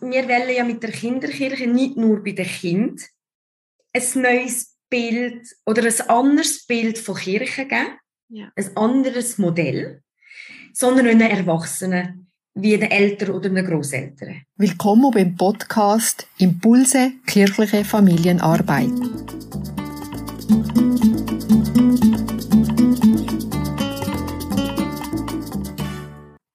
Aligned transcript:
wir 0.00 0.28
wollen 0.28 0.54
ja 0.54 0.64
mit 0.64 0.82
der 0.82 0.90
Kinderkirche 0.90 1.66
nicht 1.66 1.96
nur 1.96 2.22
bei 2.22 2.32
den 2.32 2.46
Kindern 2.46 2.96
ein 3.92 4.22
neues 4.22 4.76
Bild 4.88 5.46
oder 5.64 5.84
ein 5.84 6.08
anderes 6.08 6.66
Bild 6.66 6.98
von 6.98 7.16
Kirche 7.16 7.66
geben, 7.66 7.98
ja. 8.28 8.50
ein 8.56 8.76
anderes 8.76 9.38
Modell, 9.38 10.02
sondern 10.72 11.06
einen 11.06 11.20
Erwachsenen 11.30 12.30
wie 12.54 12.76
den 12.76 12.90
Eltern 12.90 13.30
oder 13.30 13.48
den 13.48 13.64
Großeltern. 13.64 14.42
Willkommen 14.56 15.10
beim 15.10 15.36
Podcast 15.36 16.26
Impulse 16.38 17.12
kirchliche 17.26 17.84
Familienarbeit. 17.84 18.90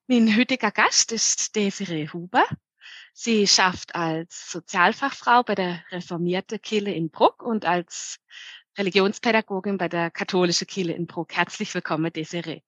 Mein 0.08 0.36
heutiger 0.38 0.72
Gast 0.72 1.12
ist 1.12 1.56
Desiree 1.56 2.08
Huber. 2.10 2.44
Sie 3.24 3.46
schafft 3.46 3.94
als 3.94 4.50
Sozialfachfrau 4.50 5.44
bei 5.44 5.54
der 5.54 5.84
reformierten 5.92 6.60
Kille 6.60 6.92
in 6.92 7.12
Bruck 7.12 7.44
und 7.44 7.66
als 7.66 8.18
Religionspädagogin 8.80 9.78
bei 9.78 9.88
der 9.88 10.10
katholischen 10.10 10.66
Kille 10.66 10.94
in 10.94 11.06
Bruck. 11.06 11.36
Herzlich 11.36 11.72
willkommen, 11.76 12.12
Desiree. 12.12 12.62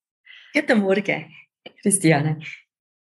Guten 0.53 0.81
Morgen, 0.81 1.33
Christiane. 1.81 2.39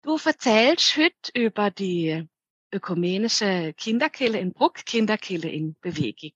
Du 0.02 0.18
erzählst 0.22 0.98
heute 0.98 1.32
über 1.34 1.70
die 1.70 2.28
ökumenische 2.74 3.72
Kinderkille 3.74 4.38
in 4.38 4.52
Bruck, 4.52 4.84
Kinderkille 4.84 5.48
in 5.48 5.76
Bewegung. 5.80 6.32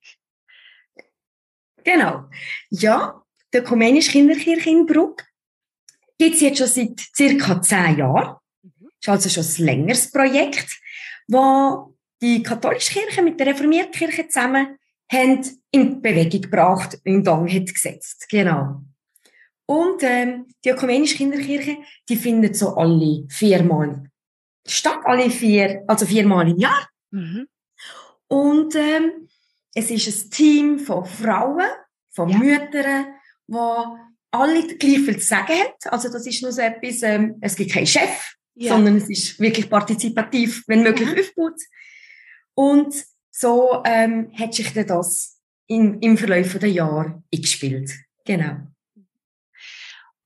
Genau. 1.85 2.31
Ja, 2.71 3.23
die 3.53 3.59
ökumenische 3.59 4.11
Kinderkirche 4.11 4.71
in 4.71 4.87
Bruck 4.87 5.23
gibt 6.17 6.37
es 6.37 6.41
jetzt 6.41 6.57
schon 6.57 6.67
seit 6.67 6.99
circa 7.15 7.61
zehn 7.61 7.99
Jahren. 7.99 8.39
Mhm. 8.63 8.89
Ist 8.99 9.09
also 9.11 9.29
schon 9.29 9.45
ein 9.45 9.67
längeres 9.67 10.11
Projekt 10.11 10.81
wo 11.29 11.95
die 12.21 12.43
katholische 12.43 12.93
Kirche 12.93 13.23
mit 13.23 13.39
der 13.39 13.49
reformierten 13.49 13.93
Kirche 13.93 14.29
zusammen 14.29 14.79
haben 15.13 15.45
in 15.71 16.01
Bewegung 16.01 16.41
gebracht, 16.41 16.99
in 17.05 17.23
Gang 17.23 17.51
hat 17.53 17.73
gesetzt. 17.73 18.27
Genau. 18.29 18.83
Und 19.67 20.03
ähm, 20.03 20.47
die 20.65 20.71
ökumenische 20.71 21.17
Kinderkirche, 21.17 21.79
die 22.09 22.17
findet 22.17 22.57
so 22.57 22.75
alle 22.77 23.25
viermal 23.29 24.11
statt, 24.67 25.01
alle 25.05 25.31
vier, 25.31 25.85
also 25.87 26.07
viermal 26.07 26.49
im 26.49 26.59
Jahr. 26.59 26.89
Mhm. 27.11 27.47
Und 28.29 28.75
ähm, 28.75 29.29
es 29.75 29.91
ist 29.91 30.07
ein 30.09 30.31
Team 30.31 30.79
von 30.79 31.05
Frauen, 31.05 31.69
von 32.11 32.29
ja. 32.29 32.39
Müttern, 32.39 33.07
die 33.47 33.57
alle 34.31 34.67
gleich 34.77 35.01
viel 35.01 35.19
zu 35.19 35.27
sagen 35.27 35.53
haben. 35.53 35.73
Also 35.85 36.11
das 36.11 36.27
ist 36.27 36.43
nur 36.43 36.53
so 36.53 36.61
etwas, 36.61 37.03
ähm, 37.03 37.37
es 37.41 37.57
gibt 37.57 37.73
keinen 37.73 37.87
Chef, 37.87 38.35
ja. 38.55 38.75
sondern 38.75 38.97
es 38.97 39.09
ist 39.09 39.41
wirklich 39.41 39.69
partizipativ, 39.69 40.65
wenn 40.67 40.83
möglich, 40.83 41.09
ja. 41.09 41.21
aufgebaut. 41.21 41.61
Und 42.55 42.95
so 43.31 43.83
ähm, 43.85 44.31
hat 44.35 44.55
sich 44.55 44.73
dann 44.73 44.87
das 44.87 45.41
in, 45.67 46.01
im 46.01 46.17
Verlauf 46.17 46.57
der 46.59 46.71
Jahre 46.71 47.23
eingespielt. 47.33 47.91
Genau. 48.25 48.57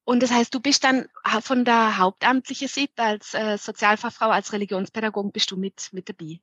Und 0.05 0.23
das 0.23 0.31
heißt, 0.31 0.55
du 0.55 0.61
bist 0.61 0.85
dann 0.85 1.07
von 1.43 1.65
der 1.65 1.99
hauptamtlichen 1.99 2.69
Seite 2.69 3.03
als 3.03 3.35
äh, 3.35 3.59
Sozialfachfrau, 3.59 4.31
als 4.31 4.53
Religionspädagogin, 4.53 5.33
bist 5.33 5.51
du 5.51 5.57
mit, 5.57 5.91
mit 5.93 6.09
dabei? 6.09 6.41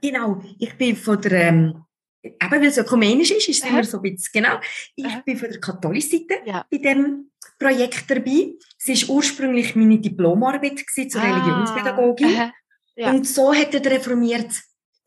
Genau, 0.00 0.42
ich 0.58 0.76
bin 0.76 0.96
von 0.96 1.20
der, 1.20 1.32
ähm, 1.32 1.84
eben 2.22 2.50
weil 2.50 2.64
es 2.64 2.78
ökumenisch 2.78 3.30
ist, 3.30 3.48
ist 3.48 3.62
es 3.62 3.70
immer 3.70 3.84
so 3.84 3.98
ein 3.98 4.02
bisschen, 4.02 4.30
genau, 4.32 4.58
ich 4.96 5.06
Aha. 5.06 5.22
bin 5.24 5.36
von 5.36 5.50
der 5.50 5.60
katholischen 5.60 6.10
Seite 6.10 6.42
ja. 6.44 6.66
bei 6.68 6.78
dem 6.78 7.30
Projekt 7.62 8.10
dabei. 8.10 8.54
Es 8.84 9.08
war 9.08 9.16
ursprünglich 9.16 9.76
meine 9.76 9.98
Diplomarbeit 9.98 10.84
zur 11.10 11.22
ah, 11.22 11.34
Religionspädagogin. 11.34 12.52
Ja. 12.94 13.10
Und 13.10 13.26
so 13.26 13.54
hat 13.54 13.72
der 13.72 13.90
reformierte 13.90 14.54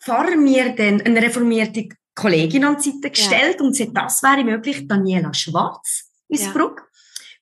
Pfarrer 0.02 0.36
mir 0.36 0.74
dann 0.76 1.02
eine 1.02 1.22
reformierte 1.22 1.90
Kollegin 2.16 2.66
an 2.66 2.78
die 2.78 2.90
Seite 2.90 3.12
gestellt 3.12 3.58
ja. 3.60 3.64
und 3.64 3.78
gesagt, 3.78 3.92
das 3.96 4.24
wäre 4.24 4.44
möglich, 4.44 4.88
Daniela 4.88 5.32
Schwarz 5.36 6.10
aus 6.28 6.46
ja. 6.46 6.76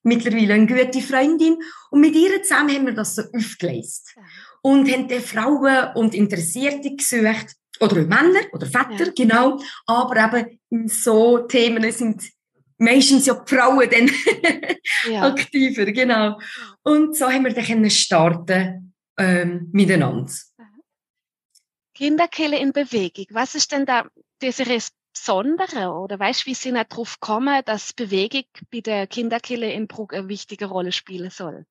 Mittlerweile 0.01 0.55
eine 0.55 0.67
gute 0.67 0.99
Freundin. 0.99 1.55
Und 1.91 2.01
mit 2.01 2.13
ihr 2.13 2.43
zusammen 2.43 2.75
haben 2.75 2.85
wir 2.87 2.93
das 2.93 3.15
so 3.15 3.21
aufgelesen. 3.21 4.03
Ja. 4.17 4.21
Und 4.63 4.91
haben 4.91 5.07
dann 5.07 5.21
Frauen 5.21 5.95
und 5.95 6.13
Interessierte 6.13 6.93
gesucht, 6.93 7.55
oder 7.79 7.95
Männer 7.95 8.41
oder 8.51 8.65
Väter, 8.65 9.11
genau. 9.15 9.59
Aber 9.85 10.37
eben 10.37 10.87
so 10.89 11.39
Themen 11.39 11.89
sind 11.91 12.21
meistens 12.83 13.25
ja 13.25 13.33
die 13.33 13.55
Frauen 13.55 13.89
dann 13.89 14.09
ja. 15.11 15.23
aktiver, 15.23 15.85
genau. 15.85 16.39
Und 16.83 17.15
so 17.15 17.25
haben 17.25 17.45
wir 17.45 17.53
dann 17.53 17.89
starten 17.89 18.93
ähm, 19.17 19.69
miteinander. 19.71 20.31
Kinderkille 21.95 22.59
in 22.59 22.73
Bewegung. 22.73 23.25
Was 23.31 23.55
ist 23.55 23.71
denn 23.71 23.85
da 23.85 24.07
dieses 24.41 24.91
Besondere? 25.13 25.91
Oder 25.91 26.19
weißt 26.19 26.41
du, 26.41 26.45
wie 26.47 26.55
Sie 26.55 26.71
darauf 26.71 27.19
kommen, 27.19 27.61
dass 27.65 27.93
Bewegung 27.93 28.45
bei 28.71 28.81
der 28.81 29.07
Kinderkille 29.07 29.71
in 29.71 29.87
Brugg 29.87 30.15
eine 30.15 30.27
wichtige 30.27 30.65
Rolle 30.65 30.91
spielen 30.91 31.29
soll? 31.29 31.65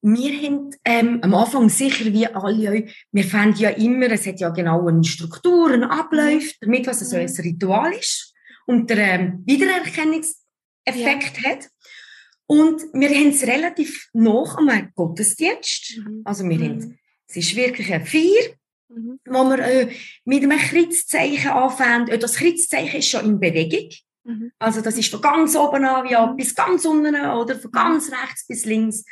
Wir 0.00 0.32
haben 0.42 0.70
ähm, 0.84 1.18
am 1.22 1.34
Anfang 1.34 1.68
sicher 1.68 2.04
wie 2.12 2.28
alle, 2.28 2.86
wir 3.10 3.24
fanden 3.24 3.58
ja 3.58 3.70
immer, 3.70 4.08
es 4.12 4.28
hat 4.28 4.38
ja 4.38 4.50
genau 4.50 4.86
eine 4.86 5.02
Struktur, 5.02 5.72
einen 5.72 5.82
Ablauf, 5.82 6.44
damit 6.60 6.86
was 6.86 7.02
es 7.02 7.10
so 7.10 7.16
ein 7.16 7.26
Ritual 7.26 7.92
ist 7.92 8.32
und 8.68 8.90
der 8.90 8.98
ähm, 8.98 9.42
Wiedererkennungseffekt 9.46 11.42
ja. 11.42 11.50
hat. 11.50 11.70
Und 12.46 12.82
wir 12.92 13.08
haben 13.08 13.30
es 13.30 13.46
relativ 13.46 14.08
noch 14.12 14.58
am 14.58 14.92
Gottesdienst. 14.94 15.98
Mhm. 15.98 16.22
Also 16.24 16.44
wir 16.44 16.58
mhm. 16.58 16.64
haben, 16.64 16.98
es 17.26 17.36
ist 17.36 17.56
wirklich 17.56 17.92
ein 17.92 18.06
Feier, 18.06 18.54
mhm. 18.88 19.20
wo 19.26 19.44
wir 19.44 19.58
äh, 19.58 19.92
mit 20.24 20.42
einem 20.42 20.58
Kreuzzeichen 20.58 21.50
anfangen. 21.50 22.08
Äh, 22.08 22.18
das 22.18 22.36
Kreuzzeichen 22.36 22.98
ist 22.98 23.08
schon 23.08 23.24
in 23.24 23.40
Bewegung. 23.40 23.90
Mhm. 24.24 24.52
Also 24.58 24.82
das 24.82 24.98
ist 24.98 25.10
von 25.10 25.22
ganz 25.22 25.56
oben 25.56 25.84
an 25.86 26.06
wie 26.06 26.14
ab 26.14 26.36
bis 26.36 26.54
ganz 26.54 26.84
unten 26.84 27.16
oder 27.16 27.58
von 27.58 27.70
ganz 27.70 28.12
rechts 28.12 28.46
bis 28.46 28.66
links 28.66 29.04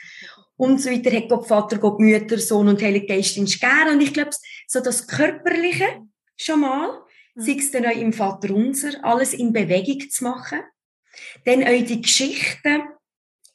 und 0.56 0.82
so 0.82 0.90
weiter. 0.90 1.16
Hat 1.16 1.30
Gott 1.30 1.48
Vater, 1.48 1.78
Gott 1.78 1.98
Mütter, 1.98 2.38
Sohn 2.38 2.68
und 2.68 2.82
Heilige 2.82 3.06
Geist 3.06 3.38
in 3.38 3.46
Gern. 3.46 3.94
Und 3.94 4.02
ich 4.02 4.12
glaube, 4.12 4.30
so 4.66 4.80
das 4.80 5.06
Körperliche 5.06 6.02
schon 6.36 6.60
mal 6.60 7.05
sei 7.36 7.56
es 7.58 7.70
dann 7.70 7.86
auch 7.86 7.96
im 7.96 8.12
Vater 8.12 8.54
unser, 8.54 9.04
alles 9.04 9.34
in 9.34 9.52
Bewegung 9.52 10.08
zu 10.08 10.24
machen. 10.24 10.60
Dann 11.44 11.62
auch 11.62 11.84
die 11.84 12.00
Geschichten 12.00 12.82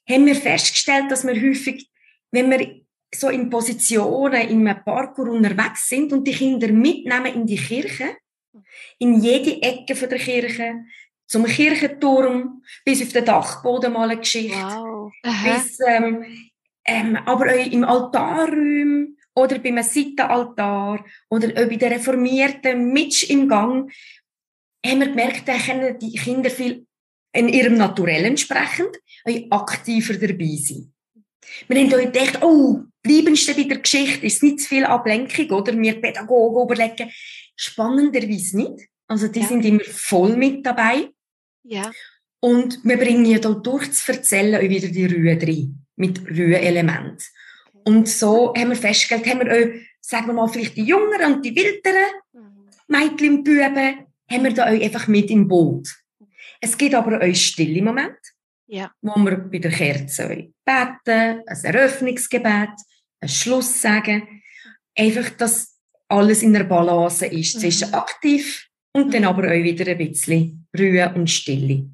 haben 0.08 0.26
wir 0.26 0.36
festgestellt, 0.36 1.10
dass 1.10 1.26
wir 1.26 1.36
häufig, 1.36 1.90
wenn 2.32 2.50
wir 2.50 2.82
so 3.14 3.30
in 3.30 3.50
Positionen 3.50 4.50
in 4.50 4.68
einem 4.68 4.84
Parkour 4.84 5.30
unterwegs 5.30 5.90
sind 5.90 6.14
und 6.14 6.26
die 6.26 6.34
Kinder 6.34 6.72
mitnehmen 6.72 7.34
in 7.34 7.46
die 7.46 7.58
Kirche, 7.58 8.16
in 9.00 9.22
jede 9.22 9.62
Ecke 9.62 9.96
von 9.96 10.10
der 10.10 10.20
Kirche, 10.20 10.76
zum 11.28 11.46
Kirchenturm, 11.46 12.64
bis 12.86 13.02
auf 13.02 13.14
den 13.14 13.26
Dachboden 13.26 13.94
mal 13.94 14.10
eine 14.10 14.20
Geschichte, 14.20 14.58
wow. 14.58 15.12
bis, 15.24 15.80
ähm, 15.88 16.26
ähm, 16.86 17.16
aber 17.26 17.46
auch 17.46 17.72
im 17.72 17.84
Altarraum, 17.84 19.18
oder 19.36 19.60
beim 19.60 19.82
Seitenaltar 19.82 21.06
oder 21.30 21.48
bei 21.50 21.76
den 21.76 21.94
Reformierten 21.94 22.92
mit 22.92 23.24
im 23.24 23.48
Gang, 23.48 23.92
haben 24.86 25.00
wir 25.00 25.08
gemerkt, 25.08 25.48
da 25.48 25.58
können 25.58 25.98
die 26.00 26.14
Kinder 26.14 26.50
viel 26.50 26.86
in 27.34 27.48
ihrem 27.48 27.78
Naturell 27.78 28.26
entsprechend 28.26 28.98
aktiver 29.50 30.16
dabei 30.16 30.58
sein. 30.58 30.94
Wir 31.68 31.82
haben 31.82 31.94
euch 31.94 32.12
gedacht, 32.12 32.44
oh, 32.44 32.82
bleibendst 33.02 33.48
du 33.48 33.56
bei 33.56 33.64
der 33.64 33.80
Geschichte, 33.80 34.26
ist 34.26 34.44
nicht 34.44 34.62
zu 34.62 34.70
viel 34.70 34.86
Ablenkung, 34.86 35.50
oder? 35.52 35.78
Wir 35.78 36.00
Pädagogen 36.00 36.64
überlegen, 36.64 37.12
spannenderweise 37.56 38.58
nicht. 38.58 38.88
Also, 39.08 39.28
die 39.28 39.42
ja. 39.42 39.48
sind 39.48 39.66
immer 39.66 39.84
voll 39.84 40.36
mit 40.38 40.66
dabei. 40.66 41.10
Ja. 41.64 41.92
Und 42.40 42.80
wir 42.84 42.98
bringen 42.98 43.26
ja 43.26 43.40
da 43.40 43.52
durch 43.52 43.92
zu 43.92 44.12
erzählen 44.12 44.68
wieder 44.70 44.88
die 44.88 45.06
Rühe 45.06 45.38
drin, 45.38 45.86
mit 45.96 46.26
Rühe-Elementen. 46.26 47.24
Und 47.86 48.08
so 48.08 48.54
haben 48.56 48.70
wir 48.70 48.76
festgestellt, 48.76 49.26
haben 49.28 49.46
wir 49.46 49.52
auch, 49.52 49.82
sagen 50.00 50.28
wir 50.28 50.34
mal, 50.34 50.48
vielleicht 50.48 50.78
die 50.78 50.84
Jüngeren 50.84 51.36
und 51.36 51.46
die 51.46 51.56
Wilderen 51.56 52.12
mhm. 52.34 52.70
Mädchen 52.88 53.38
und 53.38 53.44
Buben, 53.44 54.06
haben 54.30 54.44
wir 54.44 54.54
da 54.54 54.66
auch 54.66 54.82
einfach 54.82 55.08
mit 55.08 55.30
im 55.30 55.48
Boot. 55.48 55.88
Es 56.60 56.78
gibt 56.78 56.94
aber 56.94 57.22
auch 57.22 57.36
stille 57.36 57.82
Momente, 57.82 58.20
ja. 58.68 58.92
wo 59.02 59.20
wir 59.20 59.38
bei 59.38 59.58
der 59.58 59.72
Kerze 59.72 60.28
beten, 60.28 61.44
ein 61.46 61.64
Eröffnungsgebet, 61.64 62.70
ein 63.20 63.30
Schluss 63.30 63.82
sagen. 63.82 64.44
Einfach, 64.96 65.30
dass 65.32 65.78
alles 66.08 66.44
in 66.44 66.54
der 66.54 66.66
Balance 66.66 67.26
ist. 67.26 67.56
Mhm. 67.56 67.60
Zwischen 67.60 67.94
aktiv 67.94 68.68
und 68.94 69.14
dann 69.14 69.22
mhm. 69.22 69.28
aber 69.28 69.48
auch 69.48 69.64
wieder 69.64 69.90
ein 69.90 69.98
bisschen 69.98 70.68
Ruhe 70.78 71.12
und 71.16 71.30
Stille. 71.30 71.90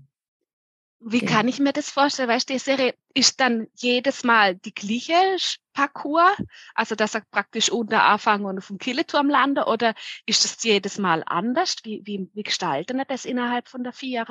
Wie 0.99 1.19
genau. 1.19 1.31
kann 1.31 1.47
ich 1.47 1.59
mir 1.59 1.73
das 1.73 1.89
vorstellen? 1.89 2.27
Weißt 2.27 2.49
du, 2.49 2.53
die 2.53 2.59
Serie 2.59 2.93
ist 3.13 3.39
dann 3.39 3.67
jedes 3.75 4.23
Mal 4.23 4.55
die 4.55 4.73
gleiche 4.73 5.13
Parcours, 5.77 6.35
also 6.73 6.95
dass 6.95 7.13
er 7.13 7.21
praktisch 7.29 7.69
unter 7.71 8.03
Anfang 8.03 8.45
und 8.45 8.57
auf 8.57 8.67
dem 8.67 8.79
Killeturm 8.79 9.29
landet, 9.29 9.67
oder 9.67 9.93
ist 10.25 10.43
das 10.43 10.63
jedes 10.63 10.97
Mal 10.97 11.21
anders? 11.27 11.75
Wie, 11.83 12.01
wie, 12.03 12.27
wie 12.33 12.41
gestalten 12.41 12.97
wir 12.97 13.05
das 13.05 13.25
innerhalb 13.25 13.67
von 13.67 13.83
der 13.83 13.93
vier 13.93 14.25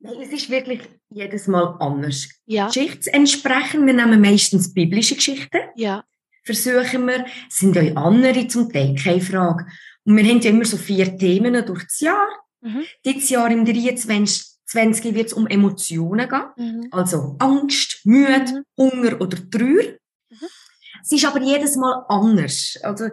Nein, 0.00 0.20
es 0.20 0.32
ist 0.32 0.50
wirklich 0.50 0.80
jedes 1.08 1.46
Mal 1.46 1.76
anders. 1.78 2.28
Ja. 2.46 2.66
Geschichtsentsprechend, 2.66 3.86
wir 3.86 3.94
nehmen 3.94 4.20
meistens 4.20 4.74
biblische 4.74 5.14
Geschichten. 5.14 5.60
Ja. 5.76 6.04
versuchen 6.42 7.06
wir. 7.06 7.24
Es 7.48 7.58
sind 7.58 7.78
auch 7.78 8.04
andere 8.04 8.48
zum 8.48 8.72
Teil, 8.72 8.96
keine 8.96 9.20
Frage. 9.20 9.66
Und 10.04 10.16
wir 10.16 10.24
haben 10.24 10.40
ja 10.40 10.50
immer 10.50 10.64
so 10.64 10.76
vier 10.76 11.16
Themen 11.16 11.64
durch 11.64 11.84
das 11.84 12.00
Jahr. 12.00 12.26
Mhm. 12.60 12.82
Dieses 13.04 13.30
Jahr 13.30 13.50
im 13.52 13.64
23. 13.64 14.54
20 14.66 15.14
wird 15.14 15.26
es 15.26 15.32
um 15.32 15.46
Emotionen 15.46 16.28
gehen. 16.28 16.42
Mhm. 16.56 16.88
Also 16.90 17.36
Angst, 17.38 18.00
Mühe, 18.04 18.40
mhm. 18.40 18.64
Hunger 18.76 19.20
oder 19.20 19.38
Trauer. 19.48 19.98
Mhm. 20.40 20.48
Es 21.02 21.12
ist 21.12 21.24
aber 21.24 21.40
jedes 21.40 21.76
Mal 21.76 22.04
anders. 22.08 22.78
Also, 22.82 23.08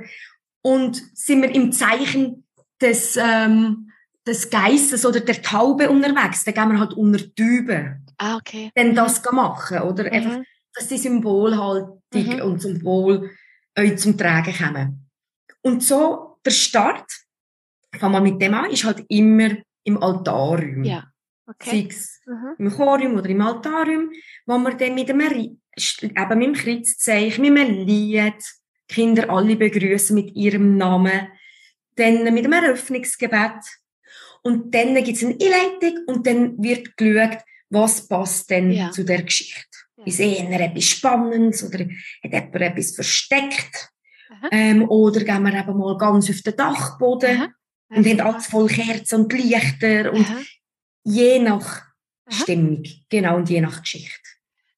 und 0.61 1.01
sind 1.13 1.41
wir 1.41 1.53
im 1.53 1.71
Zeichen 1.71 2.45
des, 2.79 3.17
ähm, 3.17 3.91
des 4.25 4.49
Geistes 4.49 5.05
oder 5.05 5.19
der 5.19 5.41
Taube 5.41 5.89
unterwegs, 5.89 6.43
dann 6.43 6.53
gehen 6.53 6.71
wir 6.71 6.79
halt 6.79 6.93
unter 6.93 7.19
die 7.19 7.41
Übe. 7.41 7.97
Ah, 8.17 8.37
okay. 8.37 8.71
Dann 8.75 8.93
das 8.93 9.21
machen, 9.31 9.79
oder? 9.79 10.03
Mhm. 10.03 10.11
Einfach, 10.11 10.39
dass 10.73 10.87
die 10.87 10.97
Symbolhaltung 10.97 12.01
mhm. 12.13 12.41
und 12.41 12.61
Symbol 12.61 13.31
euch 13.77 13.97
zum 13.97 14.17
Tragen 14.17 14.53
kommen. 14.53 15.09
Und 15.61 15.83
so, 15.83 16.37
der 16.45 16.51
Start, 16.51 17.11
fangen 17.97 18.13
wir 18.13 18.21
mit 18.21 18.41
dem 18.41 18.53
an, 18.53 18.69
ist 18.69 18.83
halt 18.83 19.05
immer 19.09 19.49
im 19.83 20.01
Altarraum. 20.01 20.83
Ja. 20.83 21.10
Okay. 21.55 21.69
Sei 21.69 21.87
es 21.89 22.21
mhm. 22.25 22.55
im 22.57 22.71
Chorium 22.71 23.15
oder 23.15 23.29
im 23.29 23.41
Altarium, 23.41 24.11
wo 24.45 24.57
wir 24.57 24.73
dann 24.75 24.95
mit 24.95 25.09
einem, 25.09 25.21
eben 25.21 26.39
mit 26.39 26.47
dem 26.47 26.53
Kreuzzeichen, 26.53 27.41
mit 27.41 27.59
einem 27.59 27.85
Lied, 27.85 28.33
die 28.89 28.93
Kinder 28.93 29.29
alle 29.29 29.55
begrüßen 29.55 30.15
mit 30.15 30.35
ihrem 30.35 30.77
Namen, 30.77 31.27
dann 31.95 32.23
mit 32.33 32.45
einem 32.45 32.53
Eröffnungsgebet 32.53 33.61
und 34.43 34.73
dann 34.73 34.95
gibt 35.03 35.17
es 35.17 35.23
eine 35.23 35.33
Einleitung 35.33 36.05
und 36.07 36.25
dann 36.25 36.61
wird 36.61 36.97
geschaut, 36.97 37.39
was 37.69 38.07
passt 38.07 38.49
denn 38.49 38.71
ja. 38.71 38.91
zu 38.91 39.03
der 39.03 39.23
Geschichte. 39.23 39.67
Ja. 39.97 40.05
Ist 40.05 40.19
eher 40.19 40.59
etwas 40.59 40.85
Spannendes 40.85 41.63
oder 41.63 41.79
hat 41.79 42.33
jemand 42.33 42.55
etwas 42.55 42.95
versteckt? 42.95 43.89
Ähm, 44.51 44.89
oder 44.89 45.23
gehen 45.23 45.43
wir 45.43 45.53
eben 45.53 45.77
mal 45.77 45.97
ganz 45.97 46.29
auf 46.29 46.41
den 46.41 46.55
Dachboden 46.55 47.41
Aha. 47.41 47.49
und 47.89 48.07
haben 48.07 48.21
alles 48.21 48.47
voll 48.47 48.67
Kerzen 48.67 49.21
und 49.21 49.33
Lichter 49.33 50.11
und 50.11 50.25
Aha. 50.25 50.41
Je 51.03 51.39
nach 51.39 51.81
Aha. 52.25 52.43
Stimmung, 52.43 52.83
genau, 53.09 53.37
und 53.37 53.49
je 53.49 53.61
nach 53.61 53.81
Geschichte. 53.81 54.19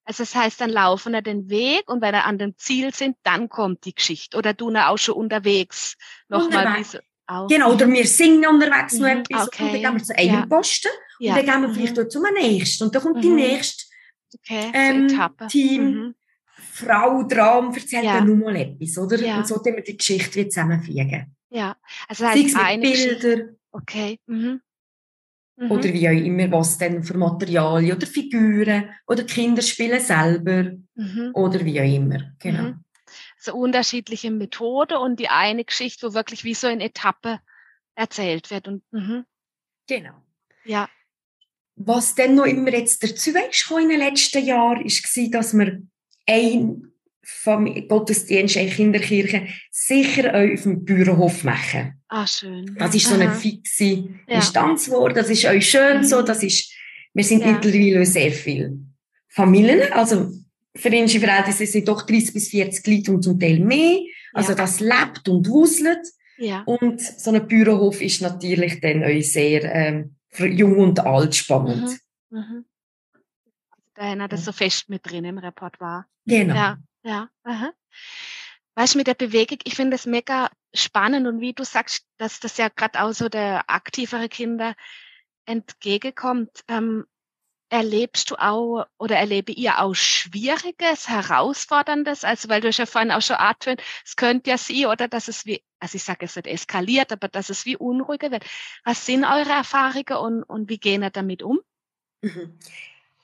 Also 0.06 0.24
das 0.24 0.36
heißt, 0.36 0.60
dann 0.60 0.70
laufen 0.70 1.14
wir 1.14 1.22
den 1.22 1.50
Weg 1.50 1.90
und 1.90 2.02
wenn 2.02 2.14
wir 2.14 2.26
an 2.26 2.38
dem 2.38 2.58
Ziel 2.58 2.94
sind, 2.94 3.16
dann 3.24 3.48
kommt 3.48 3.86
die 3.86 3.96
Geschichte. 3.96 4.38
Oder 4.38 4.54
du 4.54 4.70
auch 4.70 4.98
schon 4.98 5.16
unterwegs 5.16 5.96
nochmal 6.28 6.76
diese. 6.78 7.02
Auch. 7.26 7.48
Genau, 7.48 7.72
oder 7.72 7.88
wir 7.88 8.06
singen 8.06 8.46
unterwegs 8.46 8.96
mhm, 8.96 9.02
noch 9.02 9.08
etwas 9.08 9.48
okay. 9.48 9.64
und 9.64 9.74
dann 9.74 9.82
gehen 9.82 9.94
wir 9.94 10.04
zu 10.04 10.18
einem 10.18 10.34
ja. 10.34 10.46
Posten 10.46 10.90
ja. 11.20 11.32
und 11.32 11.38
dann 11.38 11.46
gehen 11.46 11.62
wir 11.62 11.74
vielleicht 11.74 11.98
mhm. 11.98 12.10
zum 12.10 12.24
nächsten 12.34 12.84
und 12.84 12.96
dann 12.96 13.02
kommt 13.02 13.16
mhm. 13.16 13.22
die 13.22 13.30
nächste 13.30 13.86
okay. 14.34 14.72
ähm, 14.74 15.48
Team, 15.48 15.86
mhm. 15.86 16.16
Frau 16.58 17.24
dran, 17.24 17.74
erzählt 17.74 18.04
ja. 18.04 18.16
dann 18.16 18.28
nur 18.28 18.36
mal 18.36 18.56
etwas, 18.58 18.98
oder? 18.98 19.18
Ja. 19.20 19.38
Und 19.38 19.48
so 19.48 19.58
können 19.62 19.78
wir 19.78 19.84
die 19.84 19.96
Geschichte 19.96 20.36
wieder 20.36 20.50
zusammenfügen. 20.50 21.34
Ja, 21.50 21.78
also 22.10 22.26
das 22.26 22.34
heißt 22.34 22.82
Bilder. 22.82 23.54
Okay. 23.72 24.20
Mhm. 24.26 24.62
Mhm. 25.56 25.72
Oder 25.72 25.94
wie 25.94 26.10
auch 26.10 26.14
immer, 26.14 26.52
was 26.52 26.78
denn 26.78 27.04
für 27.04 27.18
Materialien 27.18 27.96
oder 27.96 28.08
Figuren 28.08 28.90
oder 29.06 29.24
Kinder 29.24 29.62
spielen 29.62 30.00
selber 30.00 30.72
mhm. 30.96 31.32
oder 31.34 31.64
wie 31.64 31.80
auch 31.80 31.96
immer. 31.96 32.34
Genau. 32.40 32.64
Mhm. 32.64 32.84
So 33.38 33.54
unterschiedliche 33.54 34.32
Methoden 34.32 34.98
und 34.98 35.20
die 35.20 35.30
eine 35.30 35.64
Geschichte, 35.64 36.08
wo 36.08 36.14
wirklich 36.14 36.44
wie 36.44 36.56
so 36.56 36.68
in 36.68 36.82
Etappe 36.82 37.40
erzählt 37.96 38.50
wird. 38.50 38.68
Und, 38.68 38.84
mhm. 38.92 39.26
Genau. 39.88 40.24
Ja. 40.66 40.90
Was 41.76 42.16
dann 42.16 42.36
noch 42.36 42.46
immer 42.46 42.72
jetzt 42.72 43.04
dazu 43.04 43.32
ist 43.32 43.72
in 43.72 43.90
den 43.90 44.00
letzten 44.00 44.46
Jahren, 44.46 44.84
war, 44.84 45.30
dass 45.32 45.54
wir 45.54 45.82
ein 46.28 46.93
Gottesdienst 47.88 48.56
in 48.58 48.70
Kinderkirche 48.70 49.48
sicher 49.72 50.34
auch 50.34 50.54
auf 50.54 50.64
dem 50.64 50.84
Bauernhof 50.84 51.44
machen. 51.44 52.02
Ah, 52.10 52.28
schön. 52.28 52.76
Das 52.78 52.94
ist 52.94 53.08
so 53.08 53.16
eine 53.16 53.34
fixe 53.34 53.86
ja. 53.86 54.36
Instanz 54.36 54.86
geworden. 54.86 55.16
Das 55.16 55.30
ist 55.30 55.46
euch 55.46 55.70
schön 55.70 56.00
mhm. 56.00 56.04
so. 56.04 56.22
Das 56.22 56.44
ist, 56.44 56.72
wir 57.14 57.24
sind 57.24 57.42
ja. 57.42 57.54
mittlerweile 57.54 58.06
sehr 58.06 58.32
viele 58.32 58.78
Familien. 59.30 59.92
Also, 59.94 60.32
für 60.76 60.90
unsere 60.90 61.26
Verhältnisse 61.26 61.66
sind 61.66 61.88
doch 61.88 62.02
30 62.02 62.34
bis 62.34 62.50
40 62.50 62.88
Leute 62.88 63.12
und 63.14 63.22
zum 63.24 63.40
Teil 63.40 63.60
mehr. 63.60 64.00
Also, 64.34 64.52
ja. 64.52 64.56
das 64.56 64.80
lebt 64.80 65.30
und 65.30 65.48
wuselt. 65.48 66.06
Ja. 66.38 66.64
Und 66.66 67.00
so 67.00 67.32
ein 67.32 67.48
Bauernhof 67.48 68.02
ist 68.02 68.22
natürlich 68.22 68.82
dann 68.82 69.04
euch 69.04 69.32
sehr, 69.32 69.64
ähm, 69.64 70.16
für 70.30 70.48
jung 70.48 70.78
und 70.78 71.00
alt 71.00 71.36
spannend. 71.36 72.00
Mhm. 72.30 72.40
Mhm. 72.40 72.66
Da 73.96 74.04
haben 74.04 74.18
wir 74.18 74.28
das 74.28 74.44
so 74.44 74.52
fest 74.52 74.90
mit 74.90 75.06
drin 75.06 75.24
im 75.26 75.38
Repertoire. 75.38 76.06
Genau. 76.26 76.56
Ja, 76.56 76.78
ja. 77.04 77.30
Aha. 77.44 77.74
Weißt 78.76 78.96
du, 78.96 78.98
mit 78.98 79.08
der 79.08 79.14
Bewegung, 79.14 79.60
ich 79.64 79.76
finde 79.76 79.92
das 79.92 80.06
mega 80.06 80.50
spannend 80.74 81.28
und 81.28 81.42
wie 81.42 81.54
du 81.54 81.64
sagst, 81.64 82.06
dass 82.18 82.40
das 82.40 82.58
ja 82.58 82.70
gerade 82.70 83.04
auch 83.04 83.12
so 83.14 83.30
der 83.30 83.70
aktivere 83.70 84.30
Kinder 84.30 84.76
entgegenkommt. 85.46 86.64
Ähm, 86.68 87.06
erlebst 87.70 88.30
du 88.30 88.36
auch 88.36 88.86
oder 89.00 89.18
erlebe 89.18 89.52
ihr 89.52 89.80
auch 89.80 89.96
Schwieriges, 89.96 91.10
Herausforderndes? 91.10 92.24
Also, 92.24 92.50
weil 92.50 92.62
du 92.62 92.70
ja 92.70 92.86
vorhin 92.86 93.12
auch 93.12 93.22
schon 93.22 93.38
atmen, 93.38 93.78
es 94.06 94.16
könnte 94.16 94.52
ja 94.52 94.58
sie 94.58 94.86
oder 94.86 95.08
dass 95.08 95.28
es 95.28 95.46
wie, 95.46 95.64
also 95.80 95.96
ich 95.96 96.04
sage 96.04 96.26
es 96.26 96.36
nicht 96.36 96.48
eskaliert, 96.48 97.12
aber 97.12 97.28
dass 97.28 97.50
es 97.50 97.66
wie 97.66 97.76
unruhiger 97.76 98.32
wird. 98.32 98.46
Was 98.84 99.06
sind 99.06 99.26
eure 99.26 99.52
Erfahrungen 99.52 100.18
und, 100.18 100.44
und 100.44 100.70
wie 100.70 100.78
gehen 100.78 101.04
ihr 101.04 101.10
damit 101.10 101.42
um? 101.42 101.60
Mhm. 102.22 102.60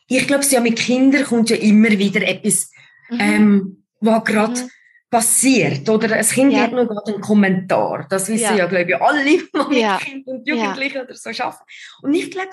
Ich 0.07 0.25
glaube, 0.27 0.43
ja, 0.45 0.59
mit 0.59 0.79
Kindern 0.79 1.25
kommt 1.25 1.51
ja 1.51 1.55
immer 1.55 1.89
wieder 1.89 2.21
etwas. 2.21 2.71
Ähm, 3.11 3.83
was 4.00 4.23
gerade 4.23 4.61
mhm 4.61 4.69
passiert. 5.09 5.89
Oder 5.89 6.15
ein 6.15 6.25
Kind 6.25 6.53
ja. 6.53 6.61
hat 6.61 6.71
nur 6.71 6.88
gerade 6.88 7.13
einen 7.13 7.21
Kommentar. 7.21 8.06
Das 8.09 8.27
wissen 8.27 8.44
ja, 8.44 8.56
ja 8.56 8.65
glaube 8.67 8.91
ich, 8.91 9.01
alle, 9.01 9.23
die 9.23 9.41
mit 9.53 9.77
ja. 9.77 9.97
Kindern 9.97 10.38
und 10.38 10.47
Jugendlichen 10.47 10.97
ja. 10.97 11.03
oder 11.03 11.15
so 11.15 11.29
arbeiten. 11.29 11.63
Und 12.01 12.13
ich 12.13 12.31
glaube, 12.31 12.50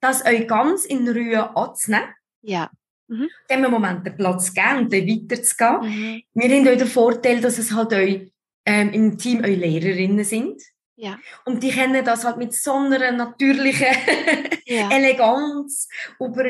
das 0.00 0.24
euch 0.24 0.46
ganz 0.46 0.84
in 0.84 1.08
Ruhe 1.08 1.56
anzunehmen. 1.56 2.08
Ja. 2.42 2.70
Mhm. 3.08 3.28
Dem 3.50 3.70
Moment 3.70 4.06
den 4.06 4.16
Platz 4.16 4.52
geben 4.52 4.78
und 4.78 4.92
dann 4.92 5.06
weiterzugehen. 5.06 5.80
Mhm. 5.80 6.22
Wir 6.34 6.56
haben 6.56 6.68
euch 6.68 6.78
den 6.78 6.88
Vorteil, 6.88 7.40
dass 7.40 7.58
es 7.58 7.72
halt 7.72 7.92
euch 7.92 8.32
ähm, 8.64 8.92
im 8.92 9.16
Team 9.16 9.38
eure 9.38 9.54
Lehrerinnen 9.54 10.24
sind. 10.24 10.60
Ja. 10.96 11.18
Und 11.44 11.62
die 11.62 11.70
kennen 11.70 12.04
das 12.04 12.24
halt 12.24 12.36
mit 12.36 12.54
so 12.54 12.72
einer 12.72 13.12
natürlichen 13.12 13.86
ja. 14.64 14.90
Eleganz 14.92 15.88
über 16.18 16.44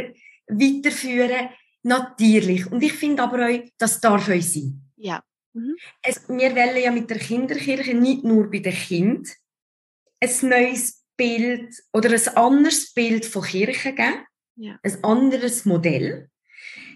weiterführen. 0.49 1.49
Natürlich. 1.87 2.67
Und 2.71 2.83
ich 2.83 2.94
finde 2.94 3.23
aber 3.23 3.47
euch, 3.47 3.73
das 3.79 4.00
darf 4.00 4.29
euch 4.29 4.53
sein. 4.53 4.83
Ja. 4.97 5.23
Mhm. 5.53 5.77
Es, 6.03 6.29
wir 6.29 6.56
wollen 6.56 6.83
ja 6.83 6.91
mit 6.91 7.09
der 7.09 7.19
Kinderkirche 7.19 7.94
nicht 7.94 8.25
nur 8.25 8.50
bei 8.50 8.59
den 8.59 8.73
Kindern 8.73 9.25
ein 10.21 10.49
neues 10.49 11.05
Bild 11.16 11.73
oder 11.93 12.11
ein 12.11 12.37
anderes 12.37 12.93
Bild 12.93 13.25
von 13.25 13.45
Kirche 13.45 13.93
geben, 13.93 14.25
ja. 14.57 14.81
ein 14.83 15.05
anderes 15.05 15.64
Modell, 15.64 16.28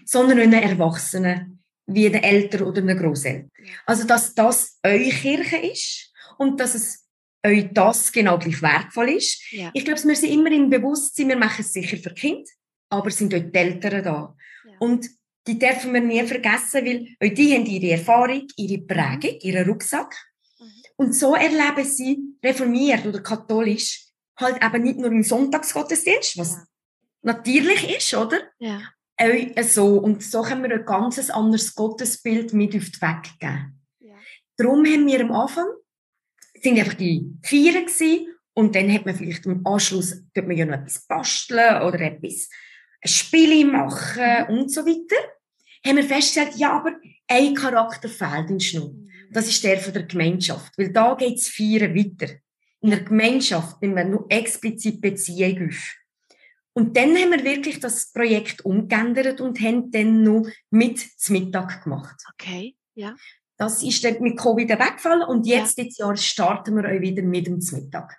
sondern 0.03 0.39
einen 0.39 0.61
Erwachsenen, 0.61 1.63
wie 1.85 2.09
den 2.09 2.21
Eltern 2.21 2.63
oder 2.63 2.81
den 2.81 2.97
Großeltern. 2.97 3.49
Also, 3.85 4.05
dass 4.05 4.35
das 4.35 4.77
eure 4.83 5.09
Kirche 5.09 5.55
ist 5.57 6.11
und 6.37 6.59
dass 6.59 6.75
es 6.75 7.07
euch 7.45 7.69
das 7.71 8.11
genau 8.11 8.37
gleich 8.37 8.61
wertvoll 8.61 9.11
ist. 9.11 9.53
Ja. 9.53 9.71
Ich 9.73 9.85
glaube, 9.85 10.03
wir 10.03 10.15
sind 10.17 10.31
immer 10.31 10.51
im 10.51 10.69
Bewusstsein, 10.69 11.29
wir 11.29 11.37
machen 11.37 11.61
es 11.61 11.71
sicher 11.71 11.95
für 11.95 12.13
Kind, 12.13 12.49
aber 12.89 13.09
sind 13.09 13.33
euch 13.33 13.49
die 13.49 13.57
Eltern 13.57 14.03
da. 14.03 14.35
Und 14.81 15.07
die 15.47 15.59
dürfen 15.59 15.93
wir 15.93 16.01
nie 16.01 16.23
vergessen, 16.23 16.83
weil 17.19 17.29
die 17.29 17.53
haben 17.53 17.65
ihre 17.65 17.91
Erfahrung, 17.91 18.47
ihre 18.55 18.81
Prägung, 18.81 19.39
ihren 19.41 19.67
Rucksack. 19.69 20.15
Mhm. 20.59 20.71
Und 20.95 21.15
so 21.15 21.35
erleben 21.35 21.85
sie 21.85 22.19
reformiert 22.43 23.05
oder 23.05 23.21
katholisch 23.21 24.07
halt 24.37 24.63
eben 24.63 24.83
nicht 24.83 24.97
nur 24.97 25.11
im 25.11 25.21
Sonntagsgottesdienst, 25.21 26.37
was 26.37 26.53
ja. 26.53 26.63
natürlich 27.21 27.95
ist, 27.95 28.13
oder? 28.15 28.39
Ja. 28.57 28.81
Äh, 29.17 29.61
so. 29.63 29.97
Und 29.97 30.23
so 30.23 30.41
können 30.41 30.63
wir 30.63 30.73
ein 30.73 30.85
ganz 30.85 31.29
anderes 31.29 31.75
Gottesbild 31.75 32.53
mit 32.53 32.75
auf 32.75 32.89
den 32.89 33.01
Weg 33.01 33.39
geben. 33.39 33.81
Ja. 33.99 34.15
Darum 34.57 34.83
haben 34.83 35.05
wir 35.05 35.21
am 35.21 35.31
Anfang, 35.31 35.67
sind 36.59 36.79
einfach 36.79 36.95
die 36.95 37.31
Vieren 37.43 37.85
gewesen, 37.85 38.27
und 38.53 38.75
dann 38.75 38.91
hat 38.91 39.05
man 39.05 39.15
vielleicht 39.15 39.45
im 39.45 39.65
Anschluss, 39.65 40.23
tut 40.33 40.47
man 40.47 40.57
ja 40.57 40.65
noch 40.65 40.79
etwas 40.79 41.05
basteln 41.07 41.83
oder 41.83 42.01
etwas 42.01 42.49
Spiele 43.03 43.65
machen 43.65 44.47
und 44.49 44.71
so 44.71 44.85
weiter, 44.85 45.15
haben 45.85 45.97
wir 45.97 46.03
festgestellt, 46.03 46.55
ja, 46.55 46.73
aber 46.73 46.93
ein 47.27 47.55
Charakter 47.55 48.09
fehlt 48.09 48.49
in 48.49 48.59
Schnur. 48.59 48.93
Mhm. 48.93 49.09
Das 49.31 49.47
ist 49.47 49.63
der 49.63 49.79
von 49.79 49.93
der 49.93 50.03
Gemeinschaft. 50.03 50.77
Weil 50.77 50.91
da 50.91 51.15
geht 51.15 51.37
es 51.37 51.49
Feiern 51.49 51.95
weiter. 51.95 52.33
In 52.81 52.89
der 52.89 53.01
Gemeinschaft 53.01 53.81
nehmen 53.81 53.95
wir 53.95 54.05
nur 54.05 54.25
explizit 54.29 55.01
Beziehung 55.01 55.69
auf. 55.69 55.95
Und 56.73 56.95
dann 56.95 57.15
haben 57.17 57.31
wir 57.31 57.43
wirklich 57.43 57.79
das 57.79 58.11
Projekt 58.11 58.63
umgeändert 58.63 59.41
und 59.41 59.59
haben 59.59 59.91
dann 59.91 60.23
noch 60.23 60.47
mit 60.69 60.99
zum 60.99 61.37
Mittag 61.37 61.83
gemacht. 61.83 62.15
Okay, 62.33 62.75
ja. 62.95 63.15
Das 63.57 63.83
ist 63.83 64.03
dann 64.03 64.21
mit 64.21 64.37
Covid 64.37 64.69
weggefallen 64.69 65.21
und 65.23 65.45
jetzt, 65.45 65.77
ja. 65.77 65.83
dieses 65.83 65.99
Jahr, 65.99 66.17
starten 66.17 66.75
wir 66.75 66.85
euch 66.85 67.01
wieder 67.01 67.21
mit 67.21 67.45
dem 67.45 67.59
Mittag. 67.59 68.17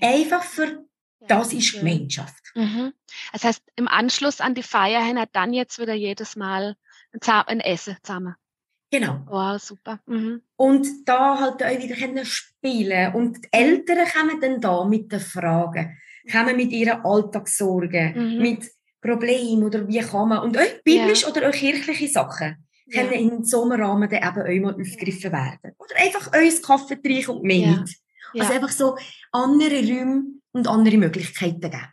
Einfach 0.00 0.42
für 0.42 0.84
das 1.28 1.52
ist 1.52 1.72
Gemeinschaft. 1.74 2.42
Mhm. 2.54 2.92
Das 3.32 3.44
heißt, 3.44 3.62
im 3.76 3.88
Anschluss 3.88 4.40
an 4.40 4.54
die 4.54 4.62
Feier 4.62 5.00
haben 5.04 5.16
wir 5.16 5.26
dann 5.32 5.52
jetzt 5.52 5.78
wieder 5.78 5.94
jedes 5.94 6.36
Mal 6.36 6.76
ein 7.46 7.60
Essen 7.60 7.96
zusammen. 8.02 8.34
Genau. 8.90 9.20
Wow, 9.26 9.60
super. 9.60 10.00
Mhm. 10.06 10.42
Und 10.56 10.86
da 11.06 11.40
halt 11.40 11.62
auch 11.62 11.82
wieder 11.82 11.94
können 11.96 12.24
spielen 12.26 13.14
Und 13.14 13.38
die 13.44 13.48
Eltern 13.52 14.06
kommen 14.06 14.40
dann 14.40 14.60
da 14.60 14.84
mit 14.84 15.10
den 15.10 15.20
Fragen, 15.20 15.98
kommen 16.30 16.56
mit 16.56 16.72
ihren 16.72 17.02
Alltagssorgen, 17.04 18.14
Mhm. 18.36 18.42
mit 18.42 18.70
Problemen 19.00 19.64
oder 19.64 19.88
wie 19.88 19.98
kann 20.00 20.28
man, 20.28 20.40
und 20.42 20.56
auch 20.58 20.82
biblisch 20.84 21.22
Ja. 21.22 21.28
oder 21.28 21.48
auch 21.48 21.52
kirchliche 21.52 22.08
Sachen 22.08 22.66
Ja. 22.86 23.02
können 23.02 23.12
in 23.14 23.44
so 23.44 23.62
einem 23.64 23.80
Rahmen 23.80 24.08
dann 24.10 24.46
eben 24.46 24.66
auch 24.66 24.76
mal 24.76 24.80
aufgegriffen 24.80 25.32
werden. 25.32 25.72
Oder 25.78 25.96
einfach 25.96 26.30
uns 26.38 26.62
Kaffee 26.62 26.96
trinken 27.02 27.30
und 27.38 27.50
Ja. 27.50 27.80
nicht. 27.80 27.96
Ja. 28.34 28.42
Also 28.42 28.54
einfach 28.54 28.70
so 28.70 28.96
andere 29.32 29.80
Räume 29.80 30.24
und 30.52 30.68
andere 30.68 30.96
Möglichkeiten 30.98 31.60
geben. 31.60 31.88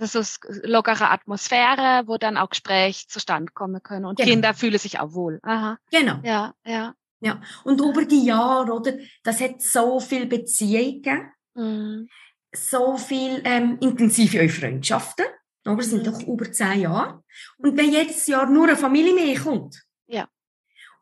Also 0.00 0.22
so 0.22 0.38
lockere 0.64 1.10
Atmosphäre, 1.10 2.02
wo 2.06 2.18
dann 2.18 2.36
auch 2.36 2.50
Gespräche 2.50 3.06
zustande 3.06 3.52
kommen 3.52 3.80
können. 3.80 4.06
Und 4.06 4.16
Genau. 4.18 4.28
Kinder 4.28 4.52
fühlen 4.54 4.78
sich 4.78 4.98
auch 4.98 5.12
wohl. 5.12 5.38
Aha. 5.44 5.78
Genau. 5.92 6.18
Ja, 6.24 6.52
ja. 6.66 6.94
Ja. 7.20 7.40
Und 7.62 7.80
über 7.80 8.04
die 8.04 8.24
Jahre, 8.24 8.72
oder, 8.72 8.94
das 9.22 9.40
hat 9.40 9.62
so 9.62 10.00
viel 10.00 10.26
Beziehungen 10.26 11.00
gegeben, 11.02 11.30
Mhm. 11.54 12.08
so 12.52 12.96
viel 12.96 13.40
ähm, 13.44 13.78
intensive 13.80 14.48
Freundschaften. 14.48 15.26
Aber 15.64 15.80
es 15.80 15.90
sind 15.90 16.04
Mhm. 16.04 16.10
doch 16.12 16.20
über 16.26 16.50
zehn 16.50 16.80
Jahre. 16.80 17.22
Und 17.58 17.76
wenn 17.76 17.92
jedes 17.92 18.26
Jahr 18.26 18.46
nur 18.50 18.66
eine 18.66 18.76
Familie 18.76 19.14
mehr 19.14 19.38
kommt. 19.40 19.80
Ja. 20.08 20.28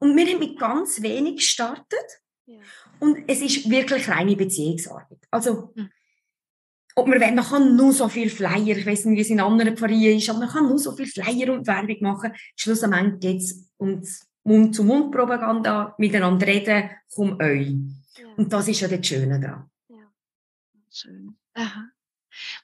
Und 0.01 0.15
wir 0.15 0.27
haben 0.27 0.39
mit 0.39 0.59
ganz 0.59 1.01
wenig 1.01 1.37
gestartet. 1.37 2.21
Ja. 2.45 2.61
Und 3.01 3.25
es 3.27 3.41
ist 3.41 3.71
wirklich 3.71 4.07
reine 4.09 4.37
Beziehungsarbeit. 4.37 5.19
Also, 5.31 5.73
Mhm. 5.75 5.91
Ob 6.95 7.07
man, 7.07 7.21
will, 7.21 7.33
man 7.33 7.45
kann 7.45 7.77
nur 7.77 7.93
so 7.93 8.09
viel 8.09 8.31
Flyer, 8.31 8.77
ich 8.77 8.87
weiß 8.87 9.07
nicht, 9.07 9.17
wie 9.17 9.23
es 9.23 9.31
in 9.31 9.41
anderen 9.41 9.77
Pfarreien 9.77 10.19
ist, 10.19 10.29
aber 10.31 10.41
man 10.41 10.49
kann 10.49 10.69
nur 10.69 10.79
so 10.79 10.93
viel 10.93 11.07
Flyer 11.07 11.53
und 11.53 11.67
Werbung 11.67 11.97
machen. 12.01 12.33
Schlussendlich 12.57 13.21
geht 13.21 13.43
es 13.43 13.71
um 13.77 14.03
Mund-zu-Mund-Propaganda, 14.45 15.95
miteinander 15.99 16.47
reden, 16.47 16.91
komm 17.15 17.39
euch. 17.41 17.75
Ja. 18.17 18.27
Und 18.37 18.53
das 18.53 18.69
ist 18.69 18.81
ja 18.81 18.89
das 18.89 19.07
Schöne 19.07 19.39
daran. 19.39 19.71
Schön. 20.91 21.37
Aha. 21.55 21.89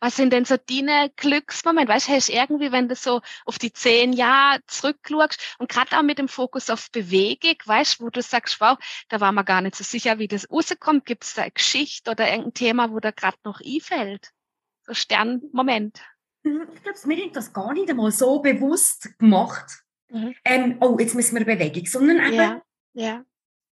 Was 0.01 0.17
sind 0.17 0.33
denn 0.33 0.45
so 0.45 0.57
deine 0.57 1.11
Glücksmomente? 1.17 1.93
Weißt 1.93 2.09
du, 2.09 2.13
hast 2.13 2.29
irgendwie, 2.29 2.73
wenn 2.73 2.89
du 2.89 2.95
so 2.95 3.21
auf 3.45 3.59
die 3.59 3.73
zehn 3.73 4.13
Jahre 4.13 4.61
zurückschaust 4.67 5.57
und 5.59 5.69
gerade 5.69 5.97
auch 5.97 6.03
mit 6.03 6.19
dem 6.19 6.29
Fokus 6.29 6.71
auf 6.71 6.91
Bewegung, 6.91 7.57
weißt 7.65 8.01
du, 8.01 8.05
wo 8.05 8.11
du 8.11 8.23
sagst, 8.23 8.61
wow, 8.61 8.79
da 9.09 9.21
war 9.21 9.33
man 9.33 9.45
gar 9.45 9.61
nicht 9.61 9.77
so 9.77 9.85
sicher, 9.85 10.19
wie 10.19 10.29
das 10.29 10.51
rauskommt. 10.51 11.07
Gibt 11.07 11.25
es 11.25 11.35
da 11.35 11.43
eine 11.43 11.51
Geschichte 11.51 12.11
oder 12.11 12.29
irgendein 12.29 12.55
Thema, 12.55 12.91
wo 12.93 13.01
da 13.01 13.11
gerade 13.11 13.39
noch 13.45 13.61
einfällt? 13.61 14.31
So 14.87 14.95
Sternmoment. 14.95 16.01
Mhm, 16.45 16.69
Ich 16.75 16.83
glaube, 16.83 16.99
wir 17.05 17.17
haben 17.25 17.33
das 17.33 17.53
gar 17.53 17.73
nicht 17.73 17.91
einmal 17.91 18.11
so 18.11 18.41
bewusst 18.41 19.19
gemacht. 19.19 19.83
Mhm. 20.11 20.35
Ähm, 20.45 20.77
oh, 20.81 20.97
jetzt 20.99 21.15
müssen 21.15 21.37
wir 21.37 21.45
Bewegung, 21.45 21.85
sondern 21.87 22.19
eben, 22.25 22.35
Ja, 22.35 22.63
ja, 22.95 23.25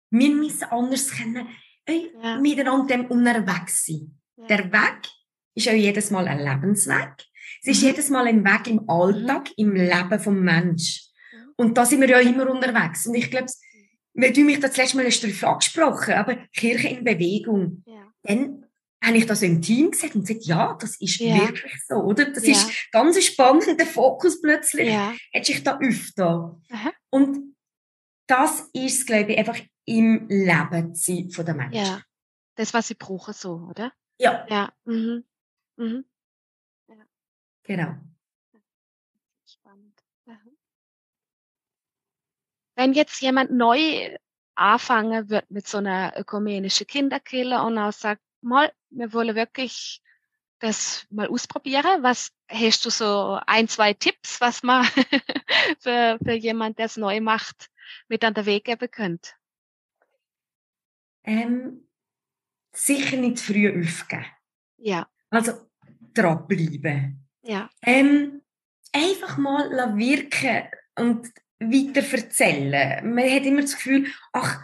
wir 0.10 0.29
müssen 0.36 0.63
anders 0.65 1.12
können, 1.12 1.48
äh, 1.86 2.10
Ja. 2.21 2.38
miteinander 2.39 2.88
dem 2.98 3.05
unterwegs 3.07 3.86
sein. 3.86 4.17
Der 4.38 4.71
Weg 4.71 5.10
ist 5.55 5.67
auch 5.67 5.74
jedes 5.74 6.12
Mal 6.12 6.27
ein 6.27 6.39
Lebensweg. 6.39 7.13
Es 7.62 7.67
ist 7.67 7.81
Mhm. 7.81 7.88
jedes 7.89 8.10
Mal 8.10 8.27
ein 8.27 8.43
Weg 8.43 8.67
im 8.67 8.89
Alltag, 8.89 9.50
im 9.58 9.74
Leben 9.74 10.20
vom 10.20 10.39
Mensch. 10.41 11.03
Mhm. 11.31 11.53
Und 11.58 11.77
da 11.77 11.86
sind 11.86 12.01
wir 12.01 12.10
ja 12.10 12.20
immer 12.20 12.50
unterwegs. 12.50 13.05
Und 13.08 13.15
ich 13.15 13.29
glaube, 13.29 13.48
weil 14.13 14.34
du 14.34 14.41
mich 14.41 14.60
das 14.60 14.75
letzte 14.77 14.98
Mal 14.98 15.05
hast 15.05 15.24
darauf 15.24 15.43
angesprochen, 15.43 16.13
aber 16.15 16.36
Kirche 16.55 16.89
in 16.89 17.03
Bewegung, 17.03 17.84
ja. 17.86 18.12
dann 18.24 18.65
habe 19.03 19.17
ich 19.17 19.25
das 19.25 19.41
im 19.41 19.62
Team 19.62 19.89
gesagt 19.91 20.13
und 20.15 20.27
gesagt, 20.27 20.46
ja, 20.46 20.77
das 20.79 21.00
ist 21.01 21.20
Ja. 21.20 21.36
wirklich 21.39 21.74
so, 21.88 21.96
oder? 21.96 22.25
Das 22.25 22.46
Ja. 22.46 22.51
ist 22.53 22.70
ganz 22.91 23.15
ein 23.15 23.22
spannender 23.22 23.86
Fokus 23.86 24.39
plötzlich. 24.41 24.89
ja. 24.89 25.13
Hat 25.34 25.46
sich 25.46 25.63
da 25.63 25.79
öfter. 25.79 26.60
Aha. 26.72 26.91
Und 27.10 27.55
das 28.27 28.70
ist, 28.74 29.08
glaube 29.08 29.31
ich, 29.34 29.38
einfach 29.39 29.60
im 29.86 30.27
Leben 30.29 30.96
von 31.31 31.46
der 31.46 31.55
Menschen. 31.55 31.74
Ja. 31.86 32.01
Das, 32.55 32.74
was 32.74 32.88
sie 32.89 32.96
brauchen, 32.96 33.34
so, 33.34 33.67
oder? 33.70 33.91
ja 34.20 34.46
Ja. 34.50 34.72
Mhm. 34.86 35.24
Mhm. 35.81 36.05
genau. 37.63 37.95
Spannend. 39.47 40.03
Wenn 42.75 42.93
jetzt 42.93 43.19
jemand 43.21 43.51
neu 43.51 44.15
anfangen 44.53 45.29
wird 45.29 45.50
mit 45.50 45.67
so 45.67 45.79
einer 45.79 46.13
ökumenischen 46.15 46.85
Kinderkille 46.85 47.63
und 47.63 47.79
auch 47.79 47.93
sagt, 47.93 48.21
mal, 48.41 48.71
wir 48.91 49.11
wollen 49.13 49.35
wirklich 49.35 50.03
das 50.59 51.07
mal 51.09 51.27
ausprobieren. 51.27 52.03
Was 52.03 52.31
hast 52.47 52.85
du 52.85 52.91
so 52.91 53.39
ein, 53.47 53.67
zwei 53.67 53.93
Tipps, 53.93 54.39
was 54.39 54.61
man 54.61 54.85
für, 55.79 56.19
für 56.23 56.33
jemand, 56.33 56.77
der 56.77 56.85
es 56.85 56.97
neu 56.97 57.21
macht, 57.21 57.71
mit 58.07 58.23
an 58.23 58.35
der 58.35 58.45
Weg 58.45 58.65
geben 58.65 58.91
könnte? 58.91 59.31
Ähm, 61.23 61.88
sicher 62.71 63.17
nicht 63.17 63.39
früh 63.39 63.67
aufgeben. 63.67 64.25
Ja, 64.77 65.07
Also 65.29 65.70
dranbleiben. 66.13 67.27
ja, 67.43 67.69
Ähm, 67.83 68.41
einfach 68.91 69.37
mal 69.37 69.69
wirken 69.97 70.63
und 70.97 71.27
weiter 71.59 72.17
erzählen. 72.17 73.13
Man 73.13 73.29
hat 73.29 73.45
immer 73.45 73.61
das 73.61 73.75
Gefühl, 73.75 74.07
ach, 74.33 74.59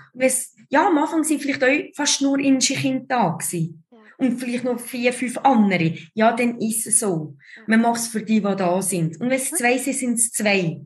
ja, 0.69 0.87
am 0.87 0.97
Anfang 0.97 1.23
sind 1.23 1.41
vielleicht 1.41 1.63
auch 1.63 1.95
fast 1.95 2.21
nur 2.21 2.39
indische 2.39 2.75
Kinder 2.75 3.05
da 3.07 3.29
gewesen. 3.29 3.83
Ja. 3.91 3.97
Und 4.17 4.39
vielleicht 4.39 4.63
noch 4.63 4.79
vier, 4.79 5.13
fünf 5.13 5.37
andere. 5.37 5.93
Ja, 6.13 6.33
dann 6.33 6.59
ist 6.59 6.87
es 6.87 6.99
so. 6.99 7.37
Man 7.67 7.81
macht 7.81 8.01
es 8.01 8.07
für 8.07 8.21
die, 8.21 8.41
die 8.41 8.55
da 8.55 8.81
sind. 8.81 9.21
Und 9.21 9.29
wenn 9.29 9.37
es 9.37 9.51
zwei 9.51 9.77
sind, 9.77 9.95
sind 9.95 10.13
es 10.15 10.31
zwei. 10.31 10.81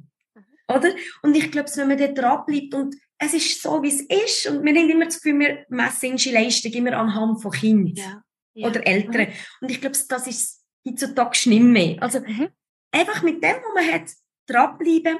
Oder? 0.67 0.93
Und 1.21 1.35
ich 1.35 1.51
glaube, 1.51 1.69
wenn 1.75 1.87
man 1.87 1.97
dort 1.97 2.17
dranbleibt 2.17 2.73
und 2.73 2.95
es 3.17 3.33
ist 3.33 3.61
so, 3.61 3.81
wie 3.83 3.89
es 3.89 4.01
ist, 4.01 4.47
und 4.47 4.63
wir 4.63 4.73
haben 4.73 4.89
immer 4.89 5.05
das 5.05 5.21
Gefühl, 5.21 5.39
wir 5.39 5.65
messen 5.69 6.11
unsere 6.11 6.35
Leistung 6.35 6.71
immer 6.73 6.93
anhand 6.93 7.41
von 7.41 7.51
Kindern 7.51 7.95
ja. 7.95 8.23
Ja. 8.53 8.67
oder 8.67 8.85
Eltern. 8.85 9.27
Und 9.61 9.71
ich 9.71 9.79
glaube, 9.81 9.97
das 10.07 10.27
ist 10.27 10.63
heutzutage 10.87 11.49
nicht 11.49 11.61
mehr. 11.63 12.01
Also, 12.01 12.19
Mhm. 12.21 12.49
einfach 12.91 13.21
mit 13.23 13.43
dem, 13.43 13.55
was 13.55 13.73
man 13.75 13.93
hat, 13.93 14.09
dranbleiben. 14.47 15.17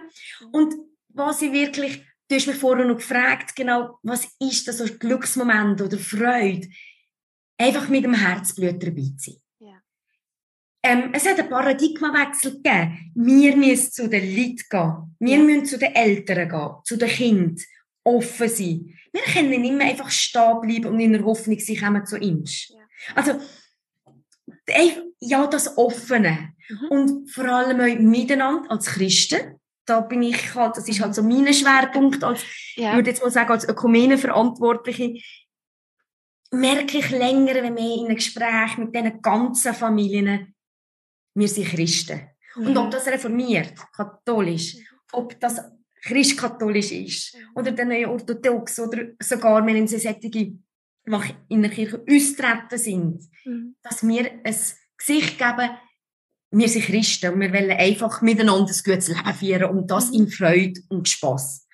Und 0.52 0.74
was 1.10 1.42
ich 1.42 1.52
wirklich, 1.52 2.04
du 2.28 2.36
hast 2.36 2.48
mich 2.48 2.56
vorher 2.58 2.86
noch 2.86 2.96
gefragt, 2.98 3.56
genau, 3.56 4.00
was 4.04 4.28
ist 4.40 4.68
das 4.68 4.78
so 4.80 4.86
ein 4.86 4.98
Glücksmoment 5.00 5.82
oder 5.82 5.98
Freude? 5.98 6.68
Einfach 7.58 7.90
mit 7.90 8.04
dem 8.04 8.14
Herzblut 8.16 8.82
dabei 8.82 9.04
zu 9.18 9.32
sein. 9.32 9.36
Ja. 9.60 9.82
Ähm, 10.84 11.12
es 11.14 11.28
hat 11.28 11.40
einen 11.40 11.50
Paradigmawechsel 11.50 12.54
gegeben. 12.56 13.12
Wir 13.16 13.56
müssen 13.56 13.92
zu 13.92 14.10
den 14.10 14.36
Leuten 14.36 14.56
gehen. 14.70 15.16
Wir 15.20 15.38
Ja. 15.38 15.44
müssen 15.44 15.66
zu 15.66 15.78
den 15.78 15.94
Eltern 15.94 16.50
gehen, 16.50 16.70
zu 16.84 16.98
den 16.98 17.10
Kindern. 17.10 17.56
Offen 18.04 18.50
sein. 18.50 18.98
Wir 19.14 19.22
können 19.32 19.62
nicht 19.62 19.76
mehr 19.76 19.88
einfach 19.90 20.10
stehen 20.10 20.60
bleiben 20.62 20.86
und 20.88 21.00
in 21.00 21.14
der 21.14 21.24
Hoffnung, 21.24 21.60
sie 21.60 21.76
kommen 21.78 22.04
zu 22.04 22.18
uns. 22.18 22.70
Ja. 22.70 22.81
Also, 23.16 23.40
ja, 25.20 25.48
das 25.48 25.78
Offene. 25.78 26.54
Mhm. 26.70 26.88
Und 26.90 27.32
vor 27.32 27.46
allem 27.46 27.80
auch 27.80 28.00
miteinander 28.00 28.70
als 28.72 28.86
Christen. 28.88 29.60
Da 29.86 30.02
bin 30.02 30.22
ich 30.24 30.54
halt, 30.56 30.78
das 30.78 30.88
ist 30.88 31.02
halt 31.02 31.16
so 31.16 31.24
mein 31.24 31.54
Schwerpunkt 31.54 32.24
als, 32.24 32.44
ich 32.44 32.78
Ja. 32.78 32.96
würde 32.96 33.10
jetzt 33.10 33.22
mal 33.22 33.32
sagen, 33.32 33.52
als 33.52 33.68
Ökumene-Verantwortliche, 33.68 35.20
merke 36.52 36.98
ich 37.00 37.10
länger, 37.10 37.56
wenn 37.56 37.76
wir 37.76 37.96
in 37.96 38.06
einem 38.06 38.16
Gespräch 38.16 38.78
mit 38.78 38.94
diesen 38.94 39.22
ganzen 39.22 39.74
Familien, 39.74 40.54
wir 41.34 41.48
sind 41.48 41.68
Christen. 41.68 42.22
Und 42.58 42.78
ob 42.78 42.88
Mhm. 42.88 42.92
das 42.92 43.08
reformiert, 43.08 43.74
katholisch, 43.96 44.76
ob 45.14 45.40
das 45.40 45.62
christkatholisch 46.04 46.92
ist, 46.92 47.38
oder 47.56 47.72
dann 47.72 47.92
orthodox, 48.06 48.80
oder 48.80 49.08
sogar, 49.22 49.66
wenn 49.66 49.88
sie 49.88 49.98
solche, 50.00 50.54
die 51.06 51.34
in 51.50 51.62
der 51.62 51.72
Kirche 51.72 52.04
austreten 52.10 52.78
sind, 52.78 53.30
Mhm. 53.46 53.76
dass 53.82 54.06
wir 54.08 54.32
ein 54.44 54.56
Gesicht 54.98 55.38
geben, 55.40 55.70
wir 56.52 56.70
sind 56.70 56.86
Christen 56.86 57.34
und 57.34 57.40
wir 57.40 57.52
wollen 57.54 57.72
einfach 57.72 58.22
miteinander 58.22 58.72
ein 58.72 58.84
gutes 58.84 59.08
Leben 59.08 59.34
führen 59.34 59.72
und 59.78 59.90
das 59.90 60.10
Mhm. 60.10 60.16
in 60.16 60.28
Freude 60.30 60.82
und 60.90 61.10
Spass. 61.10 61.68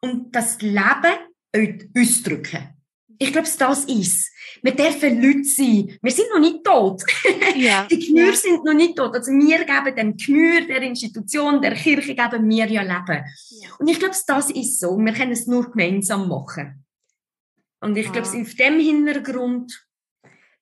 Und 0.00 0.34
das 0.34 0.60
Leben 0.62 1.18
ausdrücken. 1.96 2.68
Ich 3.18 3.30
glaube, 3.32 3.48
das 3.58 3.84
ist 3.84 4.30
Wir 4.64 4.74
dürfen 4.76 5.20
Leute 5.20 5.44
sein. 5.44 5.98
Wir 6.02 6.10
sind 6.12 6.26
noch 6.32 6.40
nicht 6.40 6.62
tot. 6.64 7.02
Ja. 7.56 7.84
Die 7.90 7.98
Gemüter 7.98 8.30
ja. 8.30 8.36
sind 8.36 8.64
noch 8.64 8.74
nicht 8.74 8.96
tot. 8.96 9.14
Also 9.14 9.32
wir 9.32 9.64
geben 9.64 9.96
dem 9.96 10.16
Gemüter 10.16 10.66
der 10.66 10.82
Institution, 10.82 11.60
der 11.60 11.74
Kirche, 11.74 12.14
geben 12.14 12.48
wir 12.48 12.66
ja 12.70 12.82
Leben. 12.82 13.24
Ja. 13.60 13.68
Und 13.78 13.88
ich 13.88 13.98
glaube, 13.98 14.14
das 14.26 14.50
ist 14.50 14.78
so. 14.78 14.96
Wir 14.98 15.12
können 15.12 15.32
es 15.32 15.46
nur 15.46 15.68
gemeinsam 15.70 16.28
machen. 16.28 16.84
Und 17.82 17.96
ich 17.96 18.10
glaube, 18.12 18.28
Ah. 18.28 18.40
auf 18.40 18.54
dem 18.54 18.78
Hintergrund 18.80 19.86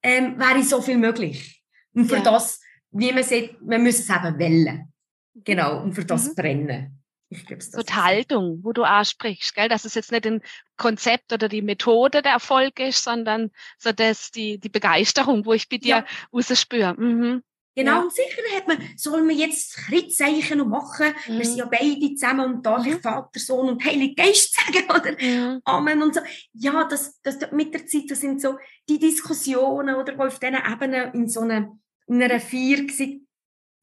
ähm, 0.02 0.38
wäre 0.38 0.62
so 0.62 0.80
viel 0.80 0.96
möglich. 0.96 1.62
Und 1.92 2.06
für 2.06 2.16
Ja. 2.16 2.22
das, 2.22 2.60
wie 2.90 3.12
man 3.12 3.22
sieht, 3.22 3.56
wir 3.60 3.78
müssen 3.78 4.00
es 4.02 4.08
eben 4.16 4.38
wählen. 4.38 4.92
Genau, 5.34 5.82
und 5.82 5.92
für 5.92 6.04
das 6.06 6.28
Mhm. 6.30 6.34
brennen. 6.34 6.96
Ich 7.28 7.44
glaube, 7.46 7.58
das 7.62 7.70
So 7.70 7.82
die 7.82 7.92
Haltung, 7.92 8.60
wo 8.62 8.72
du 8.72 8.82
ansprichst, 8.82 9.54
gell? 9.54 9.68
Dass 9.68 9.84
es 9.84 9.94
jetzt 9.94 10.10
nicht 10.10 10.26
ein 10.26 10.42
Konzept 10.76 11.32
oder 11.32 11.48
die 11.48 11.62
Methode 11.62 12.22
der 12.22 12.32
Erfolg 12.32 12.80
ist, 12.80 13.04
sondern 13.04 13.50
so 13.78 13.92
das, 13.92 14.30
die, 14.30 14.58
die 14.58 14.68
Begeisterung, 14.70 15.44
wo 15.44 15.52
ich 15.52 15.68
bei 15.68 15.76
dir 15.76 15.88
Ja. 15.98 16.06
rausspüre. 16.32 16.94
Mhm. 16.98 17.42
Genau, 17.76 17.92
Ja. 17.92 18.00
und 18.02 18.12
sicher 18.12 18.42
hat 18.56 18.66
man, 18.66 18.78
soll 18.96 19.22
man 19.22 19.36
jetzt 19.36 19.76
Kritzzeichen 19.76 20.58
noch 20.58 20.66
machen? 20.66 21.14
Wir 21.26 21.34
Mhm. 21.36 21.44
sind 21.44 21.56
ja 21.58 21.66
beide 21.66 22.14
zusammen 22.14 22.54
und 22.54 22.66
darf 22.66 22.84
ich 22.84 22.94
Mhm. 22.94 23.00
Vater, 23.00 23.38
Sohn 23.40 23.68
und 23.68 23.84
Heilig 23.84 24.16
Geist 24.16 24.54
sagen, 24.74 24.84
oder? 24.90 25.12
Mhm. 25.20 25.60
Amen 25.64 26.02
und 26.02 26.14
so. 26.14 26.20
Ja, 26.52 26.84
das, 26.84 27.20
das 27.22 27.38
mit 27.52 27.72
der 27.72 27.86
Zeit, 27.86 28.04
das 28.10 28.20
sind 28.20 28.40
so 28.42 28.56
die 28.88 28.98
Diskussionen, 28.98 29.94
oder, 29.94 30.12
die 30.12 30.18
auf 30.18 30.38
diesen 30.40 30.56
Ebenen 30.56 31.14
in 31.14 31.28
so 31.28 31.40
einer, 31.40 31.78
in 32.08 32.22
einer 32.22 32.40
Vier 32.40 32.78
waren, 32.78 33.26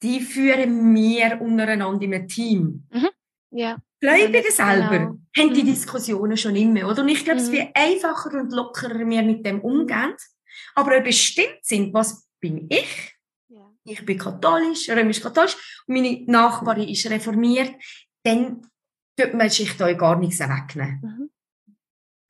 die 0.04 0.20
führen 0.20 0.94
wir 0.94 1.42
untereinander 1.42 2.04
in 2.04 2.14
einem 2.14 2.28
Team. 2.28 2.84
Ja. 3.52 3.78
Gläubige 4.00 4.52
selber 4.52 4.90
genau. 4.90 5.18
haben 5.38 5.54
die 5.56 5.64
Mhm. 5.64 5.68
Diskussionen 5.68 6.38
schon 6.38 6.56
immer, 6.56 6.88
oder? 6.90 7.02
Und 7.02 7.10
ich 7.10 7.24
glaube, 7.24 7.40
es 7.40 7.48
Mhm. 7.48 7.54
wird 7.54 7.70
einfacher 7.74 8.40
und 8.40 8.52
lockerer 8.52 9.00
wir 9.10 9.24
mit 9.24 9.44
dem 9.46 9.62
umgehen. 9.62 10.14
Aber 10.76 10.98
ob 10.98 11.04
bestimmt 11.06 11.60
sind, 11.64 11.94
was 11.94 12.28
bin 12.40 12.68
ich? 12.70 13.16
Ja. 13.88 13.94
Ich 13.94 14.06
bin 14.06 14.18
katholisch, 14.18 14.90
römisch-katholisch, 14.90 15.84
meine 15.88 16.24
Nachbarin 16.26 16.90
ist 16.90 17.10
reformiert, 17.10 17.74
dann 18.24 18.62
tut 19.16 19.34
man 19.34 19.50
sich 19.50 19.76
da 19.78 19.92
gar 19.94 20.20
nichts 20.20 20.40
wegnehmen. 20.40 21.00
Mhm. 21.02 21.30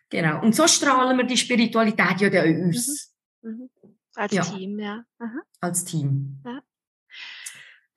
Genau. 0.10 0.42
Und 0.42 0.56
so 0.56 0.68
strahlen 0.68 1.18
wir 1.18 1.26
die 1.26 1.36
Spiritualität 1.38 2.22
ja 2.22 2.30
dann 2.30 2.64
auch 2.66 2.70
aus, 2.70 3.14
Mhm. 3.42 3.70
Als 4.16 4.34
Ja. 4.34 4.42
Team, 4.44 4.80
ja. 4.80 5.04
Aha. 5.20 5.42
als 5.62 5.86
Team. 5.86 6.42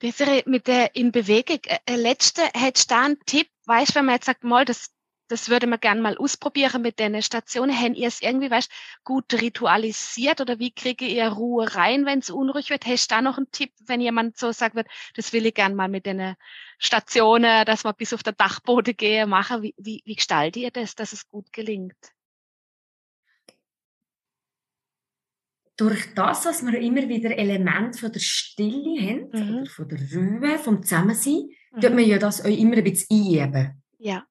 Desiree, 0.02 0.42
mit 0.46 0.66
der 0.66 0.94
in 0.94 1.12
Bewegung, 1.12 1.60
äh, 1.64 1.78
äh, 1.86 1.96
letzte, 1.96 2.42
hättest 2.54 2.90
du 2.90 2.94
da 2.94 3.04
einen 3.04 3.18
Tipp, 3.26 3.48
weißt, 3.66 3.94
wenn 3.94 4.04
man 4.06 4.14
jetzt 4.16 4.26
sagt, 4.26 4.44
mal, 4.44 4.64
das, 4.64 4.90
das 5.30 5.48
würde 5.48 5.66
man 5.68 5.78
gerne 5.78 6.00
mal 6.00 6.18
ausprobieren 6.18 6.82
mit 6.82 6.98
den 6.98 7.22
Stationen, 7.22 7.70
hätten 7.70 7.94
ihr 7.94 8.08
es 8.08 8.20
irgendwie, 8.20 8.50
weißt, 8.50 8.70
gut 9.04 9.32
ritualisiert 9.32 10.40
oder 10.40 10.58
wie 10.58 10.72
kriege 10.72 11.06
ihr 11.06 11.28
Ruhe 11.28 11.72
rein, 11.74 12.04
wenn 12.04 12.18
es 12.18 12.30
unruhig 12.30 12.70
wird? 12.70 12.84
Hast 12.84 13.10
du 13.10 13.14
da 13.14 13.22
noch 13.22 13.36
einen 13.36 13.50
Tipp, 13.52 13.72
wenn 13.86 14.00
jemand 14.00 14.36
so 14.36 14.50
sagt 14.50 14.74
wird, 14.74 14.88
das 15.14 15.32
will 15.32 15.46
ich 15.46 15.54
gerne 15.54 15.74
mal 15.74 15.88
mit 15.88 16.04
den 16.04 16.34
Stationen, 16.78 17.64
dass 17.64 17.84
man 17.84 17.94
bis 17.96 18.12
auf 18.12 18.24
den 18.24 18.34
Dachboden 18.36 18.96
gehe, 18.96 19.26
machen, 19.26 19.62
wie, 19.62 19.74
wie, 19.78 20.02
wie 20.04 20.16
gestaltet 20.16 20.62
ihr 20.62 20.70
das, 20.72 20.96
dass 20.96 21.12
es 21.12 21.28
gut 21.28 21.52
gelingt? 21.52 21.96
Durch 25.76 26.12
das, 26.14 26.42
dass 26.42 26.66
wir 26.66 26.78
immer 26.78 27.08
wieder 27.08 27.38
Elemente 27.38 27.98
von 27.98 28.12
der 28.12 28.20
Stille 28.20 29.00
haben, 29.00 29.30
Mhm. 29.32 29.58
oder 29.58 29.66
von 29.66 29.88
der 29.88 29.98
Ruhe, 29.98 30.58
vom 30.58 30.82
Zusammensein, 30.82 31.48
tut 31.72 31.94
man 31.94 32.04
ja 32.04 32.18
das 32.18 32.44
auch 32.44 32.48
immer 32.48 32.76
ein 32.76 32.84
bisschen 32.84 33.44
einüben. 33.44 33.82
Ja, 33.98 34.26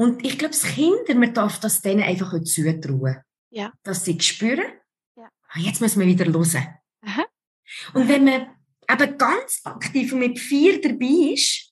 Und 0.00 0.24
ich 0.24 0.38
glaube, 0.38 0.54
das 0.54 0.62
Kinder, 0.62 1.14
man 1.14 1.34
darf 1.34 1.60
das 1.60 1.82
denen 1.82 2.02
einfach 2.02 2.32
auch 2.32 2.42
zutrauen. 2.42 3.18
Ja. 3.50 3.70
Dass 3.82 4.02
sie 4.06 4.18
spüren, 4.18 4.64
Ja. 5.14 5.28
ah, 5.48 5.58
jetzt 5.58 5.82
müssen 5.82 6.00
wir 6.00 6.06
wieder 6.06 6.24
hören. 6.24 6.68
Aha. 7.02 7.26
Und 7.92 8.08
wenn 8.08 8.24
man 8.24 8.46
eben 8.90 9.18
ganz 9.18 9.60
aktiv 9.64 10.10
und 10.14 10.20
mit 10.20 10.38
vier 10.38 10.80
dabei 10.80 11.34
ist, 11.34 11.70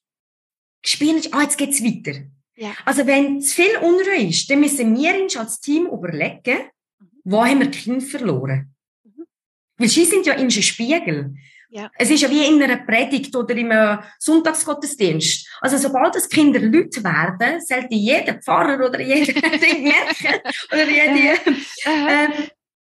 spielen, 0.85 1.23
ah, 1.31 1.41
jetzt 1.41 1.57
geht's 1.57 1.83
weiter. 1.83 2.19
Ja. 2.55 2.75
Also 2.85 3.07
wenn 3.07 3.41
zu 3.41 3.55
viel 3.55 3.75
Unruhe 3.77 4.27
ist, 4.29 4.47
dann 4.51 4.59
müssen 4.59 4.95
wir 4.95 5.23
uns 5.23 5.35
als 5.35 5.59
Team 5.59 5.87
überlegen, 5.87 6.69
wo 7.23 7.43
haben 7.43 7.61
wir 7.61 7.71
die 7.71 7.79
Kinder 7.79 8.05
verloren? 8.05 8.75
Mhm. 9.03 9.25
Weil 9.77 9.87
sie 9.89 10.05
sind 10.05 10.27
ja 10.27 10.33
in 10.33 10.41
einem 10.41 10.51
Spiegel. 10.51 11.33
Ja. 11.71 11.91
Es 11.95 12.09
ist 12.09 12.21
ja 12.21 12.29
wie 12.31 12.47
in 12.47 12.61
einer 12.63 12.77
Predigt 12.77 13.35
oder 13.35 13.55
im 13.55 13.69
äh, 13.69 13.97
Sonntagsgottesdienst. 14.17 15.47
Also 15.61 15.77
sobald 15.77 16.15
das 16.15 16.27
Kinder 16.27 16.59
Leute 16.59 17.03
werden, 17.03 17.61
sollte 17.61 17.93
jeder 17.93 18.41
Pfarrer 18.41 18.83
oder 18.87 18.99
jeder 18.99 19.33
Ding 19.59 19.83
merken 19.83 20.41
oder 20.71 20.89
jede 20.89 21.39
ähm, 21.85 22.31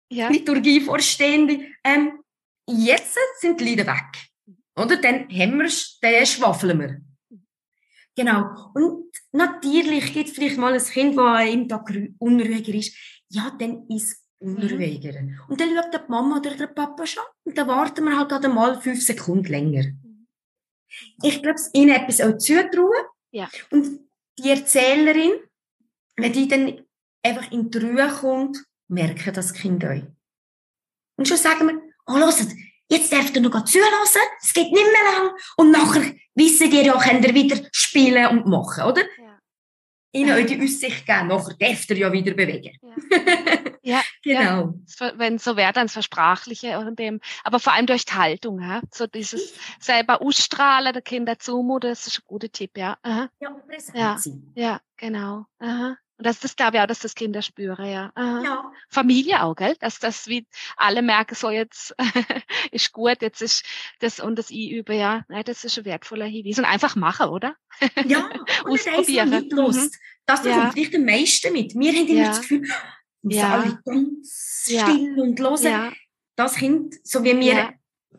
ja, 0.09 0.29
Liturgievorstehende, 0.29 1.65
ähm, 1.83 2.19
jetzt 2.65 3.17
sind 3.41 3.59
die 3.59 3.65
Lieder 3.65 3.87
weg. 3.87 4.55
Oder? 4.77 4.95
Dann 4.97 5.27
haben 5.29 5.59
wir's, 5.59 5.99
dann 6.01 6.25
schwafeln 6.25 6.79
wir. 6.79 7.01
Genau. 8.15 8.71
Und 8.73 9.11
natürlich 9.33 10.13
gibt 10.13 10.29
es 10.29 10.35
vielleicht 10.35 10.57
mal 10.57 10.73
ein 10.73 10.83
Kind, 10.83 11.17
das 11.17 11.45
im 11.45 11.67
Tag 11.67 11.93
unruhiger 12.19 12.73
ist. 12.73 12.95
Ja, 13.29 13.51
dann 13.59 13.85
ist 13.89 14.23
es 14.39 14.47
unruhiger. 14.47 15.19
Und 15.47 15.59
dann 15.59 15.75
schaut 15.75 15.93
die 15.93 16.11
Mama 16.11 16.37
oder 16.37 16.55
der 16.55 16.67
Papa 16.67 17.05
schon. 17.05 17.23
Und 17.43 17.57
dann 17.57 17.67
warten 17.67 18.05
wir 18.05 18.17
halt 18.17 18.29
gerade 18.29 18.49
mal 18.49 18.79
fünf 18.81 19.03
Sekunden 19.03 19.45
länger. 19.45 19.85
Ich 21.23 21.41
glaube, 21.41 21.55
es 21.55 21.69
ihnen 21.73 21.95
etwas 21.95 22.21
auch 22.21 22.37
zutrauen. 22.37 23.05
Ja. 23.31 23.49
Und 23.71 24.07
die 24.39 24.49
Erzählerin, 24.49 25.33
wenn 26.15 26.33
die 26.33 26.47
dann 26.47 26.81
einfach 27.23 27.51
in 27.51 27.69
die 27.69 27.77
Ruhe 27.77 28.07
kommt, 28.07 28.57
merken 28.87 29.33
das 29.33 29.53
Kind 29.53 29.83
euch. 29.83 30.03
Und 31.17 31.27
schon 31.27 31.37
sagen 31.37 31.67
wir, 31.67 31.81
oh, 32.05 32.17
hört, 32.17 32.47
jetzt 32.89 33.11
dürft 33.11 33.35
ihr 33.35 33.41
noch 33.41 33.63
zulassen, 33.65 34.21
es 34.41 34.53
geht 34.53 34.71
nicht 34.71 34.85
mehr 34.85 35.11
lang. 35.11 35.31
Und 35.57 35.71
nachher 35.71 36.13
wissen 36.35 36.71
ihr 36.71 36.83
ja, 36.83 36.97
könnt 36.97 37.25
ihr 37.25 37.33
wieder 37.33 37.57
spielen 37.71 38.27
und 38.27 38.45
machen, 38.45 38.83
oder? 38.83 39.01
Ja. 39.01 39.39
Ihnen 40.13 40.31
euch 40.31 40.45
die 40.45 40.61
Aussicht 40.61 41.05
geben, 41.05 41.27
nachher 41.27 41.55
dürft 41.55 41.89
ihr 41.89 41.97
ja 41.97 42.11
wieder 42.11 42.33
bewegen. 42.33 42.77
Ja, 42.81 42.95
genau. 44.23 44.73
wenn 45.15 45.37
so 45.39 45.55
wäre, 45.57 45.73
dann 45.73 45.85
das 45.85 45.93
Versprachliche 45.93 46.79
und 46.79 46.97
dem, 46.99 47.19
aber 47.43 47.59
vor 47.59 47.73
allem 47.73 47.85
durch 47.85 48.05
die 48.05 48.13
Haltung, 48.13 48.61
ja? 48.61 48.81
so 48.91 49.07
dieses 49.07 49.53
selber 49.79 50.21
ausstrahlen, 50.21 50.93
der 50.93 51.01
Kinder 51.01 51.39
zumuten, 51.39 51.89
das 51.89 52.07
ist 52.07 52.19
ein 52.19 52.23
guter 52.27 52.51
Tipp, 52.51 52.77
ja. 52.77 52.97
Aha. 53.03 53.29
Ja, 53.39 53.55
Ja. 53.93 54.17
Ja, 54.55 54.81
genau. 54.97 55.45
Aha. 55.59 55.97
Und 56.19 56.25
das, 56.25 56.39
das 56.39 56.55
glaube 56.55 56.77
ich 56.77 56.81
auch, 56.81 56.87
dass 56.87 56.97
das 56.97 57.13
Kinder 57.13 57.43
spüren, 57.43 57.85
ja. 57.85 58.11
Aha. 58.15 58.41
Ja. 58.43 58.71
Familie 58.89 59.43
auch, 59.43 59.55
gell? 59.55 59.75
Dass 59.79 59.99
das 59.99 60.25
wie 60.27 60.47
alle 60.75 61.03
merken, 61.03 61.35
so 61.35 61.51
jetzt 61.51 61.95
ist 62.71 62.91
gut, 62.91 63.21
jetzt 63.21 63.41
ist 63.43 63.63
das 63.99 64.19
und 64.19 64.35
das 64.39 64.49
einüben, 64.49 64.97
ja. 64.97 65.23
Nein, 65.27 65.43
das 65.45 65.63
ist 65.63 65.77
ein 65.77 65.85
wertvoller 65.85 66.25
Hinweis. 66.25 66.57
Und 66.57 66.65
einfach 66.65 66.95
machen, 66.95 67.27
oder? 67.29 67.55
Ja, 68.05 68.27
und 68.65 68.71
nicht 68.71 68.87
eins 68.87 68.97
Ausprobieren. 68.97 69.29
nicht 69.29 69.51
los. 69.53 69.91
Das 70.25 70.43
Ja. 70.43 70.55
bekommt 70.55 70.73
vielleicht 70.73 70.95
am 70.95 71.05
meisten 71.05 71.53
mit. 71.53 71.75
Wir 71.75 71.91
haben 71.93 72.07
immer 72.07 72.19
Ja. 72.19 72.27
das 72.29 72.41
Gefühl, 72.41 72.67
sind 73.21 73.31
Ja. 73.33 73.53
alle 73.59 73.79
ganz 73.85 74.65
Ja. 74.69 74.87
still 74.89 75.19
und 75.19 75.39
hören. 75.39 75.63
Ja, 75.63 75.91
Das 76.35 76.55
Kind, 76.55 76.95
so 77.03 77.23
wie 77.23 77.37
wir 77.39 77.53
Ja. 77.53 77.73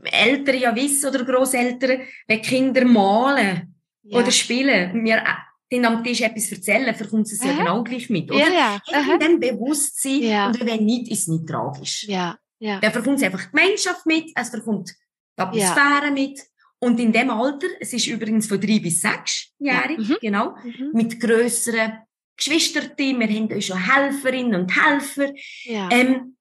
Eltern 0.05 0.59
ja 0.59 0.75
wissen 0.77 1.09
oder 1.09 1.25
Grosseltern, 1.25 2.03
wenn 2.27 2.43
Kinder 2.43 2.85
malen 2.85 3.75
ja. 4.03 4.19
oder 4.19 4.31
spielen 4.31 4.93
und 4.93 5.05
wir 5.05 5.17
äh, 5.17 5.25
denen 5.71 5.85
am 5.87 6.03
Tisch 6.05 6.21
etwas 6.23 6.51
erzählen, 6.53 6.95
verkommt 6.95 7.27
es 7.31 7.43
ja 7.45 7.53
genau 7.57 7.83
gleich 7.85 8.09
mit, 8.11 8.31
ja, 8.31 8.37
oder? 8.37 8.53
ja. 8.53 8.81
Aha. 8.93 9.15
in 9.15 9.21
dem 9.21 9.41
Bewusstsein 9.41 10.23
Ja. 10.23 10.47
und 10.49 10.65
wenn 10.65 10.85
nicht, 10.85 11.11
ist 11.11 11.21
es 11.23 11.29
nicht 11.29 11.47
tragisch. 11.49 12.05
Ja, 12.09 12.39
ja. 12.59 12.81
Dann 12.81 12.93
verkommt 12.93 13.19
es 13.19 13.23
einfach 13.25 13.45
die 13.45 13.51
Gemeinschaft 13.57 14.07
mit, 14.07 14.31
es 14.35 14.49
verkommt 14.51 14.91
die 14.91 15.43
Atmosphäre 15.43 16.11
mit 16.13 16.41
und 16.81 16.99
in 17.01 17.13
dem 17.13 17.31
Alter, 17.31 17.67
es 17.81 17.93
ist 17.93 18.07
übrigens 18.07 18.47
von 18.47 18.61
drei 18.61 18.79
bis 18.79 19.01
sechsjährig, 19.01 19.99
Ja. 19.99 20.15
Mhm. 20.15 20.17
genau, 20.21 20.57
Mhm. 20.65 20.91
mit 20.93 21.21
grösseren 21.21 21.99
Geschwistern, 22.39 22.93
wir 22.97 23.29
haben 23.29 23.53
auch 23.53 23.61
schon 23.61 23.77
Helferinnen 23.79 24.61
und 24.63 24.75
Helfer, 24.75 25.33
Ja. 25.65 25.91
ähm, 25.91 26.37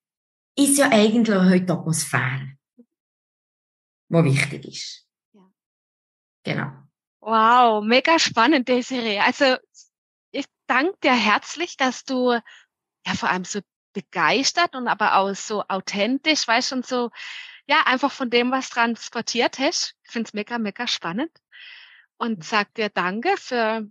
ist 0.56 0.78
ja 0.78 0.90
eigentlich 0.90 1.36
heute 1.36 1.66
die 1.66 1.72
Atmosphäre, 1.72 2.54
die 4.10 4.24
wichtig 4.24 4.66
ist. 4.68 5.08
Ja. 5.34 5.52
Genau. 6.44 6.72
Wow, 7.20 7.84
mega 7.84 8.18
spannend, 8.20 8.68
Desiree. 8.70 9.20
Also 9.20 9.58
ich 10.32 10.46
danke 10.68 10.98
dir 11.04 11.14
herzlich, 11.14 11.76
dass 11.78 12.06
du 12.06 12.32
ja 12.32 13.14
vor 13.16 13.30
allem 13.30 13.44
so 13.44 13.60
begeistert 13.94 14.76
und 14.76 14.88
aber 14.88 15.16
auch 15.18 15.34
so 15.36 15.64
authentisch, 15.68 16.48
weißt 16.48 16.74
und 16.74 16.86
so, 16.86 17.10
ja, 17.68 17.82
einfach 17.86 18.12
von 18.12 18.30
dem, 18.30 18.52
was 18.52 18.70
transportiert 18.70 19.60
hast. 19.60 19.96
Ich 20.04 20.12
finde 20.12 20.28
es 20.28 20.34
mega, 20.34 20.58
mega 20.58 20.88
spannend. 20.88 21.32
Und 22.18 22.44
sag 22.44 22.74
dir 22.76 22.90
danke 22.90 23.36
für 23.38 23.88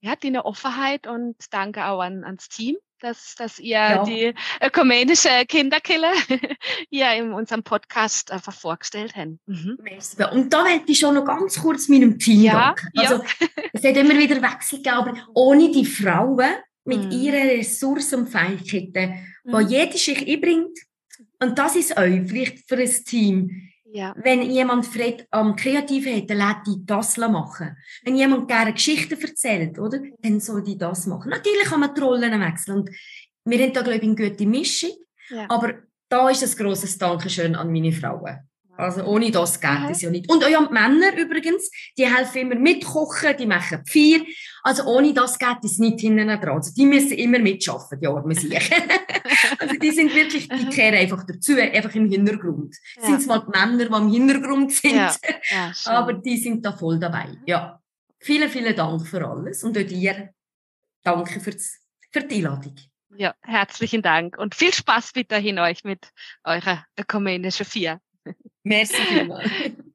ja, 0.00 0.14
deine 0.16 0.44
Offenheit 0.44 1.06
und 1.06 1.36
danke 1.50 1.84
auch 1.86 2.00
an, 2.00 2.24
ans 2.24 2.48
Team, 2.48 2.76
dass, 3.00 3.34
dass 3.36 3.58
ihr 3.58 3.70
Ja. 3.78 4.04
die 4.04 4.34
ökumenische 4.62 5.28
Kinderkille 5.46 6.08
hier 6.90 7.12
in 7.14 7.32
unserem 7.32 7.62
Podcast 7.62 8.30
einfach 8.32 8.52
vorgestellt 8.52 9.14
habt. 9.16 9.38
Mhm. 9.46 9.78
Und 10.32 10.52
da 10.52 10.62
möchte 10.64 10.92
ich 10.92 10.98
schon 10.98 11.14
noch 11.14 11.24
ganz 11.24 11.60
kurz 11.60 11.88
meinem 11.88 12.18
Team 12.18 12.42
Ja, 12.42 12.74
danken. 12.74 12.88
ja. 12.94 13.02
Also, 13.02 13.24
es 13.72 13.84
hat 13.84 13.96
immer 13.96 14.16
wieder 14.18 14.40
Wechsel 14.42 14.78
gegeben, 14.78 14.96
aber 14.96 15.14
ohne 15.34 15.70
die 15.70 15.84
Frauen 15.84 16.48
mit 16.84 17.04
Mhm. 17.04 17.10
ihren 17.10 17.48
Ressourcen 17.48 18.20
und 18.20 18.28
Fähigkeiten, 18.28 19.26
die 19.44 19.50
Mhm. 19.50 19.68
jede 19.68 19.98
sich 19.98 20.26
einbringt, 20.26 20.78
und 21.40 21.56
das 21.58 21.76
ist 21.76 21.96
euch, 21.96 22.22
vielleicht 22.26 22.68
für 22.68 22.76
ein 22.76 22.90
Team, 23.04 23.70
Ja, 23.90 24.14
wenn 24.18 24.42
jemand 24.42 24.86
Fred 24.86 25.26
am 25.30 25.56
Kreativen 25.56 26.14
hat, 26.14 26.28
dann 26.30 26.38
lässt 26.38 26.66
die 26.66 26.84
das 26.84 27.16
machen. 27.16 27.76
Wenn 28.04 28.16
jemand 28.16 28.48
gerne 28.48 28.72
Geschichten 28.72 29.18
erzählt, 29.20 29.78
oder, 29.78 30.00
dann 30.20 30.40
soll 30.40 30.62
die 30.62 30.76
das 30.76 31.06
machen. 31.06 31.30
Natürlich 31.30 31.64
kann 31.64 31.80
man 31.80 31.94
die 31.94 32.00
Rollen 32.00 32.40
wechseln. 32.40 32.78
Und 32.78 32.90
wir 33.44 33.58
haben 33.58 33.72
da, 33.72 33.82
glaube 33.82 33.96
ich, 33.96 34.02
eine 34.02 34.14
gute 34.14 34.46
Mischung. 34.46 34.90
ja. 35.30 35.46
Aber 35.48 35.74
da 36.08 36.30
ist 36.30 36.42
ein 36.42 36.64
grosses 36.64 36.96
Dankeschön 36.98 37.54
an 37.54 37.72
meine 37.72 37.92
Frauen. 37.92 38.38
Also 38.78 39.02
ohne 39.02 39.32
das 39.32 39.60
geht 39.60 39.90
es 39.90 40.02
ja 40.02 40.10
nicht. 40.10 40.30
Und 40.30 40.44
auch 40.44 40.56
an 40.56 40.68
die 40.68 40.72
Männer 40.72 41.16
übrigens, 41.18 41.68
die 41.98 42.06
helfen 42.06 42.42
immer 42.42 42.54
mitkochen, 42.54 43.36
die 43.36 43.46
machen 43.46 43.84
Feier. 43.84 44.20
Also 44.62 44.84
ohne 44.84 45.12
das 45.12 45.36
geht 45.36 45.64
es 45.64 45.78
nicht 45.78 45.98
hinten 45.98 46.28
dran. 46.28 46.48
Also 46.48 46.72
die 46.72 46.86
müssen 46.86 47.18
immer 47.18 47.40
mitschaffen, 47.40 47.98
die 48.00 48.06
armen 48.06 48.36
sich. 48.36 48.70
Also 49.58 49.74
die 49.76 49.90
sind 49.90 50.14
wirklich, 50.14 50.48
die 50.48 50.66
kehren 50.66 50.94
einfach 50.94 51.24
dazu, 51.24 51.54
einfach 51.56 51.94
im 51.94 52.10
Hintergrund. 52.10 52.76
Ja. 52.96 53.06
Sind 53.06 53.20
es 53.20 53.26
mal 53.26 53.40
die 53.40 53.58
Männer, 53.58 53.84
die 53.86 53.96
im 53.96 54.12
Hintergrund 54.12 54.72
sind, 54.72 54.96
ja. 54.96 55.14
Ja, 55.50 55.72
aber 55.84 56.14
die 56.14 56.36
sind 56.36 56.64
da 56.64 56.72
voll 56.72 56.98
dabei. 56.98 57.36
Ja. 57.46 57.80
Vielen, 58.20 58.48
vielen 58.48 58.74
Dank 58.74 59.06
für 59.06 59.26
alles 59.26 59.62
und 59.62 59.78
auch 59.78 59.82
dir 59.82 60.30
danke 61.02 61.40
für's, 61.40 61.78
für 62.10 62.22
die 62.22 62.36
Einladung. 62.36 62.74
Ja, 63.16 63.34
herzlichen 63.42 64.02
Dank 64.02 64.36
und 64.38 64.54
viel 64.54 64.72
Spaß 64.72 65.12
weiterhin 65.16 65.58
euch 65.58 65.84
mit 65.84 66.10
eurer 66.44 66.84
ökumenischen 66.98 67.66
Vier. 67.66 68.00
Merci 68.62 68.96
vielmals. 68.96 69.50